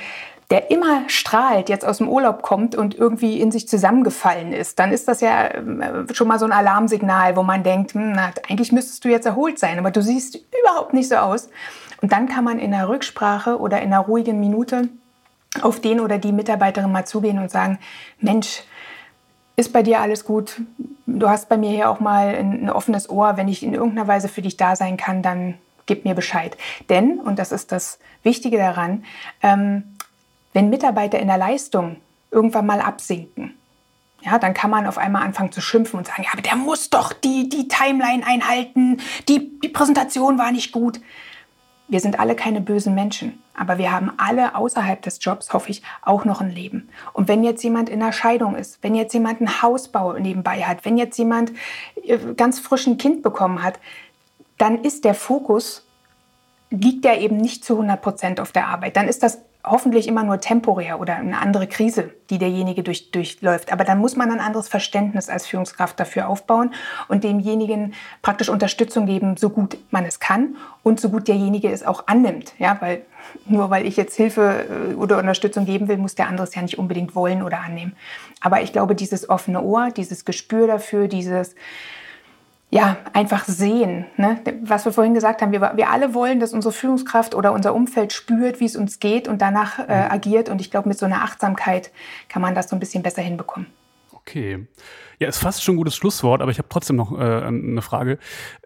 der 0.50 0.70
immer 0.72 1.08
strahlt, 1.08 1.68
jetzt 1.68 1.84
aus 1.84 1.98
dem 1.98 2.08
Urlaub 2.08 2.42
kommt 2.42 2.74
und 2.74 2.96
irgendwie 2.96 3.40
in 3.40 3.52
sich 3.52 3.68
zusammengefallen 3.68 4.52
ist, 4.52 4.80
dann 4.80 4.90
ist 4.90 5.06
das 5.06 5.20
ja 5.20 5.46
äh, 5.46 6.12
schon 6.12 6.26
mal 6.26 6.40
so 6.40 6.44
ein 6.44 6.52
Alarmsignal, 6.52 7.36
wo 7.36 7.44
man 7.44 7.62
denkt, 7.62 7.94
hm, 7.94 8.12
na, 8.12 8.32
eigentlich 8.48 8.72
müsstest 8.72 9.04
du 9.04 9.08
jetzt 9.08 9.26
erholt 9.26 9.60
sein, 9.60 9.78
aber 9.78 9.92
du 9.92 10.02
siehst 10.02 10.40
überhaupt 10.60 10.92
nicht 10.92 11.08
so 11.08 11.16
aus. 11.16 11.50
Und 12.02 12.10
dann 12.10 12.28
kann 12.28 12.42
man 12.42 12.58
in 12.58 12.72
der 12.72 12.88
Rücksprache 12.88 13.60
oder 13.60 13.80
in 13.80 13.92
einer 13.92 14.00
ruhigen 14.00 14.40
Minute 14.40 14.88
auf 15.62 15.80
den 15.80 16.00
oder 16.00 16.18
die 16.18 16.32
Mitarbeiterin 16.32 16.92
mal 16.92 17.06
zugehen 17.06 17.38
und 17.38 17.50
sagen, 17.50 17.78
Mensch, 18.20 18.62
ist 19.56 19.72
bei 19.72 19.82
dir 19.82 20.00
alles 20.00 20.24
gut? 20.24 20.60
Du 21.06 21.28
hast 21.28 21.48
bei 21.48 21.56
mir 21.56 21.70
hier 21.70 21.90
auch 21.90 22.00
mal 22.00 22.34
ein, 22.34 22.64
ein 22.64 22.70
offenes 22.70 23.10
Ohr. 23.10 23.36
Wenn 23.36 23.48
ich 23.48 23.62
in 23.62 23.74
irgendeiner 23.74 24.08
Weise 24.08 24.28
für 24.28 24.42
dich 24.42 24.56
da 24.56 24.76
sein 24.76 24.96
kann, 24.96 25.22
dann 25.22 25.58
gib 25.86 26.04
mir 26.04 26.14
Bescheid. 26.14 26.56
Denn, 26.88 27.18
und 27.18 27.38
das 27.38 27.52
ist 27.52 27.72
das 27.72 27.98
Wichtige 28.22 28.56
daran, 28.56 29.04
ähm, 29.42 29.96
wenn 30.52 30.70
Mitarbeiter 30.70 31.18
in 31.18 31.28
der 31.28 31.36
Leistung 31.36 31.96
irgendwann 32.30 32.66
mal 32.66 32.80
absinken, 32.80 33.54
ja, 34.22 34.38
dann 34.38 34.54
kann 34.54 34.70
man 34.70 34.86
auf 34.86 34.98
einmal 34.98 35.22
anfangen 35.22 35.52
zu 35.52 35.60
schimpfen 35.60 35.98
und 35.98 36.06
sagen, 36.06 36.22
ja, 36.22 36.30
aber 36.32 36.42
der 36.42 36.56
muss 36.56 36.90
doch 36.90 37.12
die, 37.12 37.48
die 37.48 37.68
Timeline 37.68 38.26
einhalten, 38.26 38.98
die, 39.28 39.58
die 39.60 39.68
Präsentation 39.68 40.38
war 40.38 40.52
nicht 40.52 40.72
gut. 40.72 41.00
Wir 41.90 41.98
sind 41.98 42.20
alle 42.20 42.36
keine 42.36 42.60
bösen 42.60 42.94
Menschen, 42.94 43.42
aber 43.52 43.76
wir 43.76 43.90
haben 43.90 44.12
alle 44.16 44.54
außerhalb 44.54 45.02
des 45.02 45.18
Jobs, 45.20 45.52
hoffe 45.52 45.70
ich, 45.70 45.82
auch 46.02 46.24
noch 46.24 46.40
ein 46.40 46.50
Leben. 46.50 46.88
Und 47.12 47.26
wenn 47.26 47.42
jetzt 47.42 47.64
jemand 47.64 47.88
in 47.88 48.00
einer 48.00 48.12
Scheidung 48.12 48.54
ist, 48.54 48.80
wenn 48.82 48.94
jetzt 48.94 49.12
jemand 49.12 49.40
einen 49.40 49.60
Hausbau 49.60 50.12
nebenbei 50.12 50.62
hat, 50.62 50.84
wenn 50.84 50.96
jetzt 50.96 51.18
jemand 51.18 51.52
äh, 52.04 52.16
ganz 52.36 52.60
frisch 52.60 52.86
ein 52.86 52.96
Kind 52.96 53.22
bekommen 53.22 53.64
hat, 53.64 53.80
dann 54.56 54.84
ist 54.84 55.04
der 55.04 55.14
Fokus, 55.14 55.84
liegt 56.70 57.04
ja 57.04 57.16
eben 57.16 57.38
nicht 57.38 57.64
zu 57.64 57.74
100 57.74 58.00
Prozent 58.00 58.40
auf 58.40 58.52
der 58.52 58.68
Arbeit. 58.68 58.96
Dann 58.96 59.08
ist 59.08 59.24
das 59.24 59.40
hoffentlich 59.64 60.08
immer 60.08 60.24
nur 60.24 60.40
temporär 60.40 61.00
oder 61.00 61.16
eine 61.16 61.38
andere 61.38 61.66
Krise, 61.66 62.10
die 62.30 62.38
derjenige 62.38 62.82
durch, 62.82 63.10
durchläuft. 63.10 63.72
Aber 63.72 63.84
dann 63.84 63.98
muss 63.98 64.16
man 64.16 64.30
ein 64.30 64.40
anderes 64.40 64.68
Verständnis 64.68 65.28
als 65.28 65.46
Führungskraft 65.46 66.00
dafür 66.00 66.28
aufbauen 66.28 66.72
und 67.08 67.24
demjenigen 67.24 67.94
praktisch 68.22 68.48
Unterstützung 68.48 69.06
geben, 69.06 69.36
so 69.36 69.50
gut 69.50 69.76
man 69.90 70.04
es 70.04 70.20
kann 70.20 70.56
und 70.82 71.00
so 71.00 71.10
gut 71.10 71.28
derjenige 71.28 71.70
es 71.70 71.84
auch 71.84 72.06
annimmt. 72.06 72.54
Ja, 72.58 72.78
weil 72.80 73.02
nur 73.46 73.70
weil 73.70 73.86
ich 73.86 73.96
jetzt 73.96 74.16
Hilfe 74.16 74.66
äh, 74.90 74.94
oder 74.94 75.18
Unterstützung 75.18 75.66
geben 75.66 75.88
will, 75.88 75.98
muss 75.98 76.14
der 76.14 76.28
andere 76.28 76.46
es 76.46 76.54
ja 76.54 76.62
nicht 76.62 76.78
unbedingt 76.78 77.14
wollen 77.14 77.42
oder 77.42 77.60
annehmen. 77.60 77.92
Aber 78.40 78.62
ich 78.62 78.72
glaube, 78.72 78.94
dieses 78.94 79.28
offene 79.28 79.62
Ohr, 79.62 79.90
dieses 79.90 80.24
Gespür 80.24 80.66
dafür, 80.66 81.08
dieses 81.08 81.54
ja, 82.70 82.98
einfach 83.12 83.44
sehen. 83.44 84.06
Ne? 84.16 84.40
Was 84.62 84.84
wir 84.84 84.92
vorhin 84.92 85.14
gesagt 85.14 85.42
haben, 85.42 85.50
wir, 85.50 85.60
wir 85.60 85.90
alle 85.90 86.14
wollen, 86.14 86.38
dass 86.38 86.52
unsere 86.52 86.72
Führungskraft 86.72 87.34
oder 87.34 87.52
unser 87.52 87.74
Umfeld 87.74 88.12
spürt, 88.12 88.60
wie 88.60 88.66
es 88.66 88.76
uns 88.76 89.00
geht 89.00 89.26
und 89.26 89.42
danach 89.42 89.80
äh, 89.80 89.82
mhm. 89.82 90.12
agiert. 90.12 90.48
Und 90.48 90.60
ich 90.60 90.70
glaube, 90.70 90.88
mit 90.88 90.98
so 90.98 91.06
einer 91.06 91.22
Achtsamkeit 91.22 91.90
kann 92.28 92.40
man 92.40 92.54
das 92.54 92.70
so 92.70 92.76
ein 92.76 92.80
bisschen 92.80 93.02
besser 93.02 93.22
hinbekommen. 93.22 93.66
Okay. 94.12 94.66
Ja, 95.18 95.28
ist 95.28 95.38
fast 95.38 95.62
schon 95.62 95.74
ein 95.74 95.76
gutes 95.76 95.96
Schlusswort, 95.96 96.40
aber 96.40 96.50
ich 96.50 96.58
habe 96.58 96.68
trotzdem 96.70 96.96
noch 96.96 97.12
äh, 97.12 97.22
eine 97.22 97.82
Frage. 97.82 98.18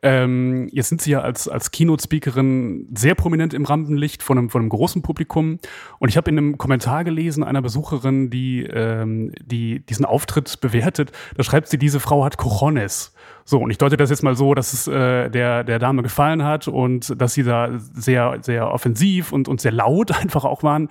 Ähm, 0.02 0.68
jetzt 0.70 0.88
sind 0.88 1.00
Sie 1.00 1.10
ja 1.10 1.20
als, 1.20 1.48
als 1.48 1.72
Keynote-Speakerin 1.72 2.88
sehr 2.94 3.16
prominent 3.16 3.54
im 3.54 3.64
Rampenlicht 3.64 4.22
von 4.22 4.38
einem, 4.38 4.50
von 4.50 4.60
einem 4.60 4.68
großen 4.68 5.02
Publikum. 5.02 5.58
Und 5.98 6.10
ich 6.10 6.16
habe 6.16 6.30
in 6.30 6.38
einem 6.38 6.58
Kommentar 6.58 7.02
gelesen 7.02 7.42
einer 7.42 7.60
Besucherin, 7.62 8.30
die, 8.30 8.62
ähm, 8.64 9.32
die 9.42 9.84
diesen 9.84 10.04
Auftritt 10.04 10.60
bewertet. 10.60 11.10
Da 11.36 11.42
schreibt 11.42 11.68
sie, 11.68 11.78
diese 11.78 11.98
Frau 11.98 12.24
hat 12.24 12.36
Cojones. 12.36 13.14
So, 13.46 13.58
und 13.58 13.70
ich 13.70 13.78
deute 13.78 13.96
das 13.96 14.08
jetzt 14.08 14.22
mal 14.22 14.34
so, 14.34 14.54
dass 14.54 14.72
es 14.72 14.86
äh, 14.86 15.28
der, 15.28 15.64
der 15.64 15.78
Dame 15.78 16.02
gefallen 16.02 16.44
hat 16.44 16.66
und 16.66 17.20
dass 17.20 17.34
sie 17.34 17.42
da 17.42 17.70
sehr, 17.78 18.38
sehr 18.40 18.70
offensiv 18.70 19.32
und, 19.32 19.48
und 19.48 19.60
sehr 19.60 19.72
laut 19.72 20.12
einfach 20.20 20.44
auch 20.44 20.62
waren. 20.62 20.88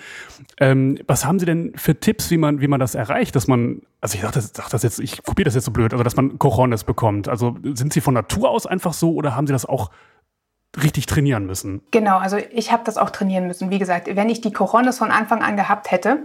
Ähm, 0.59 0.99
was 1.07 1.25
haben 1.25 1.39
Sie 1.39 1.45
denn 1.45 1.73
für 1.75 1.99
Tipps, 1.99 2.29
wie 2.29 2.37
man, 2.37 2.61
wie 2.61 2.67
man 2.67 2.79
das 2.79 2.93
erreicht, 2.93 3.35
dass 3.35 3.47
man, 3.47 3.81
also 4.01 4.15
ich 4.15 4.21
sag 4.21 4.33
das, 4.33 4.51
sag 4.53 4.69
das 4.69 4.83
jetzt, 4.83 4.99
ich 4.99 5.23
kopiere 5.23 5.45
das 5.45 5.55
jetzt 5.55 5.65
so 5.65 5.71
blöd, 5.71 5.93
also 5.93 6.03
dass 6.03 6.15
man 6.15 6.37
Cojones 6.37 6.83
bekommt. 6.83 7.27
Also 7.27 7.55
sind 7.63 7.91
Sie 7.91 8.01
von 8.01 8.13
Natur 8.13 8.51
aus 8.51 8.67
einfach 8.67 8.93
so 8.93 9.13
oder 9.13 9.35
haben 9.35 9.47
Sie 9.47 9.53
das 9.53 9.65
auch 9.65 9.89
richtig 10.81 11.05
trainieren 11.05 11.45
müssen? 11.45 11.81
Genau, 11.91 12.17
also 12.17 12.37
ich 12.51 12.71
habe 12.71 12.83
das 12.85 12.97
auch 12.97 13.09
trainieren 13.09 13.47
müssen. 13.47 13.69
Wie 13.71 13.79
gesagt, 13.79 14.07
wenn 14.15 14.29
ich 14.29 14.41
die 14.41 14.51
Cojones 14.51 14.97
von 14.97 15.11
Anfang 15.11 15.41
an 15.41 15.55
gehabt 15.55 15.91
hätte, 15.91 16.23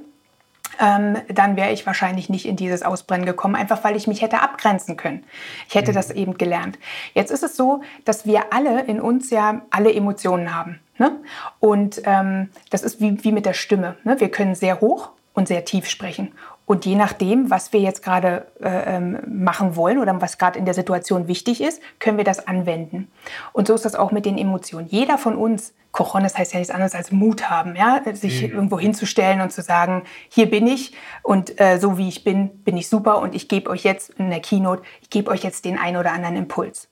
ähm, 0.78 1.16
dann 1.28 1.56
wäre 1.56 1.72
ich 1.72 1.86
wahrscheinlich 1.86 2.28
nicht 2.28 2.46
in 2.46 2.56
dieses 2.56 2.82
Ausbrennen 2.82 3.26
gekommen, 3.26 3.54
einfach 3.54 3.84
weil 3.84 3.96
ich 3.96 4.06
mich 4.06 4.22
hätte 4.22 4.40
abgrenzen 4.40 4.96
können. 4.96 5.24
Ich 5.68 5.74
hätte 5.74 5.92
mhm. 5.92 5.96
das 5.96 6.10
eben 6.10 6.38
gelernt. 6.38 6.78
Jetzt 7.14 7.30
ist 7.30 7.42
es 7.42 7.56
so, 7.56 7.82
dass 8.04 8.26
wir 8.26 8.52
alle 8.52 8.82
in 8.82 9.00
uns 9.00 9.30
ja 9.30 9.62
alle 9.70 9.92
Emotionen 9.92 10.54
haben. 10.54 10.80
Ne? 10.98 11.12
Und 11.60 12.02
ähm, 12.04 12.50
das 12.70 12.82
ist 12.82 13.00
wie, 13.00 13.22
wie 13.24 13.32
mit 13.32 13.46
der 13.46 13.52
Stimme. 13.52 13.96
Ne? 14.04 14.20
Wir 14.20 14.30
können 14.30 14.54
sehr 14.54 14.80
hoch 14.80 15.10
und 15.34 15.48
sehr 15.48 15.64
tief 15.64 15.88
sprechen. 15.88 16.32
Und 16.68 16.84
je 16.84 16.96
nachdem, 16.96 17.50
was 17.50 17.72
wir 17.72 17.80
jetzt 17.80 18.02
gerade 18.02 18.46
äh, 18.60 18.96
ähm, 18.96 19.20
machen 19.26 19.74
wollen 19.74 19.98
oder 19.98 20.20
was 20.20 20.36
gerade 20.36 20.58
in 20.58 20.66
der 20.66 20.74
Situation 20.74 21.26
wichtig 21.26 21.62
ist, 21.62 21.80
können 21.98 22.18
wir 22.18 22.24
das 22.24 22.46
anwenden. 22.46 23.10
Und 23.54 23.66
so 23.66 23.74
ist 23.74 23.86
das 23.86 23.94
auch 23.94 24.12
mit 24.12 24.26
den 24.26 24.36
Emotionen. 24.36 24.86
Jeder 24.86 25.16
von 25.16 25.36
uns, 25.36 25.72
Kochones 25.92 26.36
heißt 26.36 26.52
ja 26.52 26.58
nichts 26.58 26.72
anderes 26.72 26.94
als 26.94 27.10
Mut 27.10 27.48
haben, 27.48 27.74
ja, 27.74 28.02
sich 28.12 28.42
mhm. 28.42 28.52
irgendwo 28.52 28.78
hinzustellen 28.78 29.40
und 29.40 29.50
zu 29.50 29.62
sagen, 29.62 30.02
hier 30.28 30.50
bin 30.50 30.66
ich 30.66 30.92
und 31.22 31.58
äh, 31.58 31.78
so 31.78 31.96
wie 31.96 32.06
ich 32.06 32.22
bin, 32.22 32.50
bin 32.64 32.76
ich 32.76 32.90
super 32.90 33.22
und 33.22 33.34
ich 33.34 33.48
gebe 33.48 33.70
euch 33.70 33.82
jetzt 33.82 34.10
in 34.18 34.28
der 34.28 34.40
Keynote, 34.40 34.82
ich 35.00 35.08
gebe 35.08 35.30
euch 35.30 35.42
jetzt 35.42 35.64
den 35.64 35.78
einen 35.78 35.96
oder 35.96 36.12
anderen 36.12 36.36
Impuls. 36.36 36.88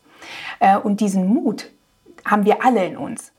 Äh, 0.58 0.78
und 0.78 1.00
diesen 1.00 1.26
Mut 1.28 1.70
haben 2.24 2.46
wir 2.46 2.64
alle 2.64 2.82
in 2.82 2.96
uns 2.96 3.30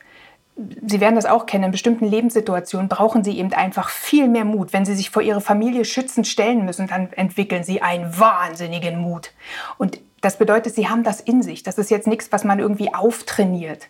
Sie 0.57 0.99
werden 0.99 1.15
das 1.15 1.27
auch 1.27 1.45
kennen, 1.45 1.65
in 1.65 1.71
bestimmten 1.71 2.05
Lebenssituationen 2.05 2.89
brauchen 2.89 3.23
Sie 3.23 3.37
eben 3.37 3.53
einfach 3.53 3.89
viel 3.89 4.27
mehr 4.27 4.45
Mut. 4.45 4.73
Wenn 4.73 4.85
Sie 4.85 4.95
sich 4.95 5.11
vor 5.11 5.21
Ihre 5.21 5.41
Familie 5.41 5.85
schützend 5.85 6.27
stellen 6.27 6.65
müssen, 6.65 6.87
dann 6.87 7.13
entwickeln 7.13 7.63
Sie 7.63 7.83
einen 7.83 8.19
wahnsinnigen 8.19 8.97
Mut. 8.99 9.33
Und 9.77 9.99
das 10.21 10.37
bedeutet, 10.37 10.73
Sie 10.73 10.89
haben 10.89 11.03
das 11.03 11.21
in 11.21 11.43
sich. 11.43 11.61
Das 11.61 11.77
ist 11.77 11.91
jetzt 11.91 12.07
nichts, 12.07 12.31
was 12.31 12.43
man 12.43 12.57
irgendwie 12.57 12.91
auftrainiert. 12.91 13.87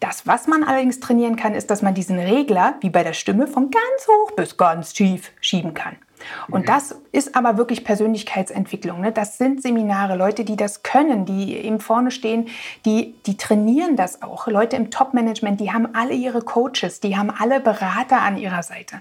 Das, 0.00 0.26
was 0.26 0.46
man 0.46 0.64
allerdings 0.64 0.98
trainieren 1.00 1.36
kann, 1.36 1.54
ist, 1.54 1.70
dass 1.70 1.82
man 1.82 1.94
diesen 1.94 2.18
Regler, 2.18 2.74
wie 2.80 2.90
bei 2.90 3.02
der 3.04 3.12
Stimme, 3.12 3.46
von 3.46 3.70
ganz 3.70 4.08
hoch 4.08 4.32
bis 4.32 4.56
ganz 4.56 4.92
tief 4.94 5.32
schieben 5.40 5.74
kann. 5.74 5.96
Und 6.48 6.68
das 6.68 6.96
ist 7.12 7.34
aber 7.34 7.56
wirklich 7.56 7.84
Persönlichkeitsentwicklung. 7.84 9.00
Ne? 9.00 9.12
Das 9.12 9.38
sind 9.38 9.62
Seminare, 9.62 10.16
Leute, 10.16 10.44
die 10.44 10.56
das 10.56 10.82
können, 10.82 11.24
die 11.24 11.56
eben 11.56 11.80
vorne 11.80 12.10
stehen, 12.10 12.48
die, 12.84 13.14
die 13.26 13.36
trainieren 13.36 13.96
das 13.96 14.22
auch. 14.22 14.46
Leute 14.46 14.76
im 14.76 14.90
Top-Management, 14.90 15.60
die 15.60 15.72
haben 15.72 15.88
alle 15.94 16.14
ihre 16.14 16.42
Coaches, 16.42 17.00
die 17.00 17.16
haben 17.16 17.30
alle 17.30 17.60
Berater 17.60 18.20
an 18.22 18.36
ihrer 18.36 18.62
Seite, 18.62 19.00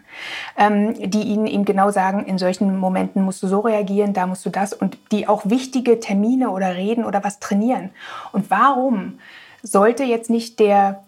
ähm, 0.57 0.93
die 0.97 1.23
ihnen 1.23 1.47
eben 1.47 1.65
genau 1.65 1.91
sagen, 1.91 2.25
in 2.25 2.38
solchen 2.38 2.77
Momenten 2.77 3.23
musst 3.23 3.43
du 3.43 3.47
so 3.47 3.59
reagieren, 3.59 4.13
da 4.13 4.27
musst 4.27 4.45
du 4.45 4.49
das 4.49 4.73
und 4.73 4.97
die 5.12 5.27
auch 5.27 5.43
wichtige 5.45 5.99
Termine 5.99 6.49
oder 6.49 6.75
Reden 6.75 7.03
oder 7.03 7.23
was 7.23 7.39
trainieren. 7.39 7.89
Und 8.31 8.49
warum 8.49 9.19
sollte 9.63 10.04
jetzt 10.04 10.30
nicht 10.30 10.60
der 10.60 11.04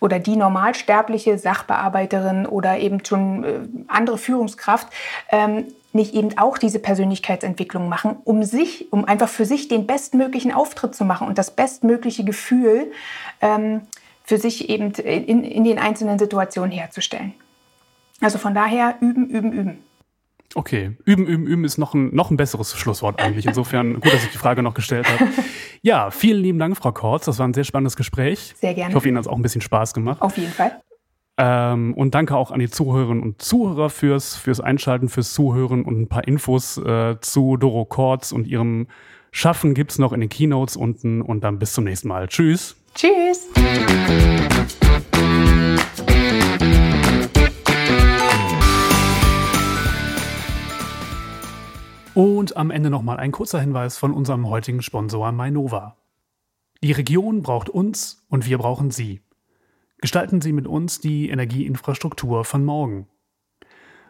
oder 0.00 0.18
die 0.18 0.36
normalsterbliche 0.36 1.38
Sachbearbeiterin 1.38 2.46
oder 2.46 2.78
eben 2.78 3.04
schon 3.04 3.44
äh, 3.44 3.60
andere 3.86 4.18
Führungskraft 4.18 4.88
ähm, 5.30 5.66
nicht 5.92 6.14
eben 6.14 6.36
auch 6.38 6.58
diese 6.58 6.78
Persönlichkeitsentwicklung 6.78 7.88
machen, 7.88 8.16
um 8.24 8.42
sich, 8.42 8.92
um 8.92 9.04
einfach 9.04 9.28
für 9.28 9.44
sich 9.44 9.68
den 9.68 9.86
bestmöglichen 9.86 10.52
Auftritt 10.52 10.94
zu 10.94 11.04
machen 11.04 11.28
und 11.28 11.38
das 11.38 11.50
bestmögliche 11.50 12.24
Gefühl 12.24 12.90
ähm, 13.40 13.82
für 14.24 14.38
sich 14.38 14.68
eben 14.70 14.92
in, 14.92 15.44
in 15.44 15.64
den 15.64 15.78
einzelnen 15.78 16.18
Situationen 16.18 16.72
herzustellen. 16.72 17.34
Also 18.20 18.38
von 18.38 18.54
daher 18.54 18.96
üben, 19.00 19.26
üben, 19.28 19.52
üben. 19.52 19.84
Okay, 20.54 20.96
üben, 21.04 21.26
üben, 21.26 21.46
üben 21.46 21.64
ist 21.64 21.78
noch 21.78 21.94
ein, 21.94 22.14
noch 22.14 22.30
ein 22.30 22.36
besseres 22.36 22.76
Schlusswort 22.76 23.20
eigentlich. 23.20 23.46
Insofern 23.46 23.94
gut, 24.00 24.12
dass 24.12 24.24
ich 24.24 24.30
die 24.30 24.38
Frage 24.38 24.62
noch 24.62 24.74
gestellt 24.74 25.06
habe. 25.08 25.30
Ja, 25.82 26.10
vielen 26.10 26.42
lieben 26.42 26.58
Dank, 26.58 26.76
Frau 26.76 26.92
Kortz. 26.92 27.24
Das 27.24 27.38
war 27.38 27.48
ein 27.48 27.54
sehr 27.54 27.64
spannendes 27.64 27.96
Gespräch. 27.96 28.54
Sehr 28.56 28.74
gerne. 28.74 28.90
Ich 28.90 28.94
hoffe, 28.94 29.08
Ihnen 29.08 29.16
hat 29.16 29.24
es 29.24 29.28
auch 29.28 29.36
ein 29.36 29.42
bisschen 29.42 29.60
Spaß 29.62 29.94
gemacht. 29.94 30.20
Auf 30.20 30.36
jeden 30.36 30.52
Fall. 30.52 30.80
Ähm, 31.38 31.94
und 31.94 32.14
danke 32.14 32.36
auch 32.36 32.50
an 32.50 32.60
die 32.60 32.68
Zuhörerinnen 32.68 33.22
und 33.22 33.40
Zuhörer 33.40 33.88
fürs, 33.90 34.36
fürs 34.36 34.60
Einschalten, 34.60 35.08
fürs 35.08 35.32
Zuhören 35.32 35.84
und 35.84 36.00
ein 36.00 36.08
paar 36.08 36.28
Infos 36.28 36.76
äh, 36.78 37.16
zu 37.20 37.56
Doro 37.56 37.84
Kortz 37.84 38.32
und 38.32 38.46
ihrem 38.46 38.86
Schaffen 39.30 39.72
gibt 39.72 39.92
es 39.92 39.98
noch 39.98 40.12
in 40.12 40.20
den 40.20 40.28
Keynotes 40.28 40.76
unten. 40.76 41.22
Und 41.22 41.42
dann 41.42 41.58
bis 41.58 41.72
zum 41.72 41.84
nächsten 41.84 42.08
Mal. 42.08 42.28
Tschüss. 42.28 42.76
Tschüss. 42.94 43.48
Und 52.14 52.58
am 52.58 52.70
Ende 52.70 52.90
nochmal 52.90 53.16
ein 53.16 53.32
kurzer 53.32 53.58
Hinweis 53.58 53.96
von 53.96 54.12
unserem 54.12 54.50
heutigen 54.50 54.82
Sponsor 54.82 55.32
Mainova. 55.32 55.96
Die 56.82 56.92
Region 56.92 57.42
braucht 57.42 57.70
uns 57.70 58.26
und 58.28 58.46
wir 58.46 58.58
brauchen 58.58 58.90
Sie. 58.90 59.22
Gestalten 59.98 60.42
Sie 60.42 60.52
mit 60.52 60.66
uns 60.66 61.00
die 61.00 61.30
Energieinfrastruktur 61.30 62.44
von 62.44 62.66
morgen. 62.66 63.08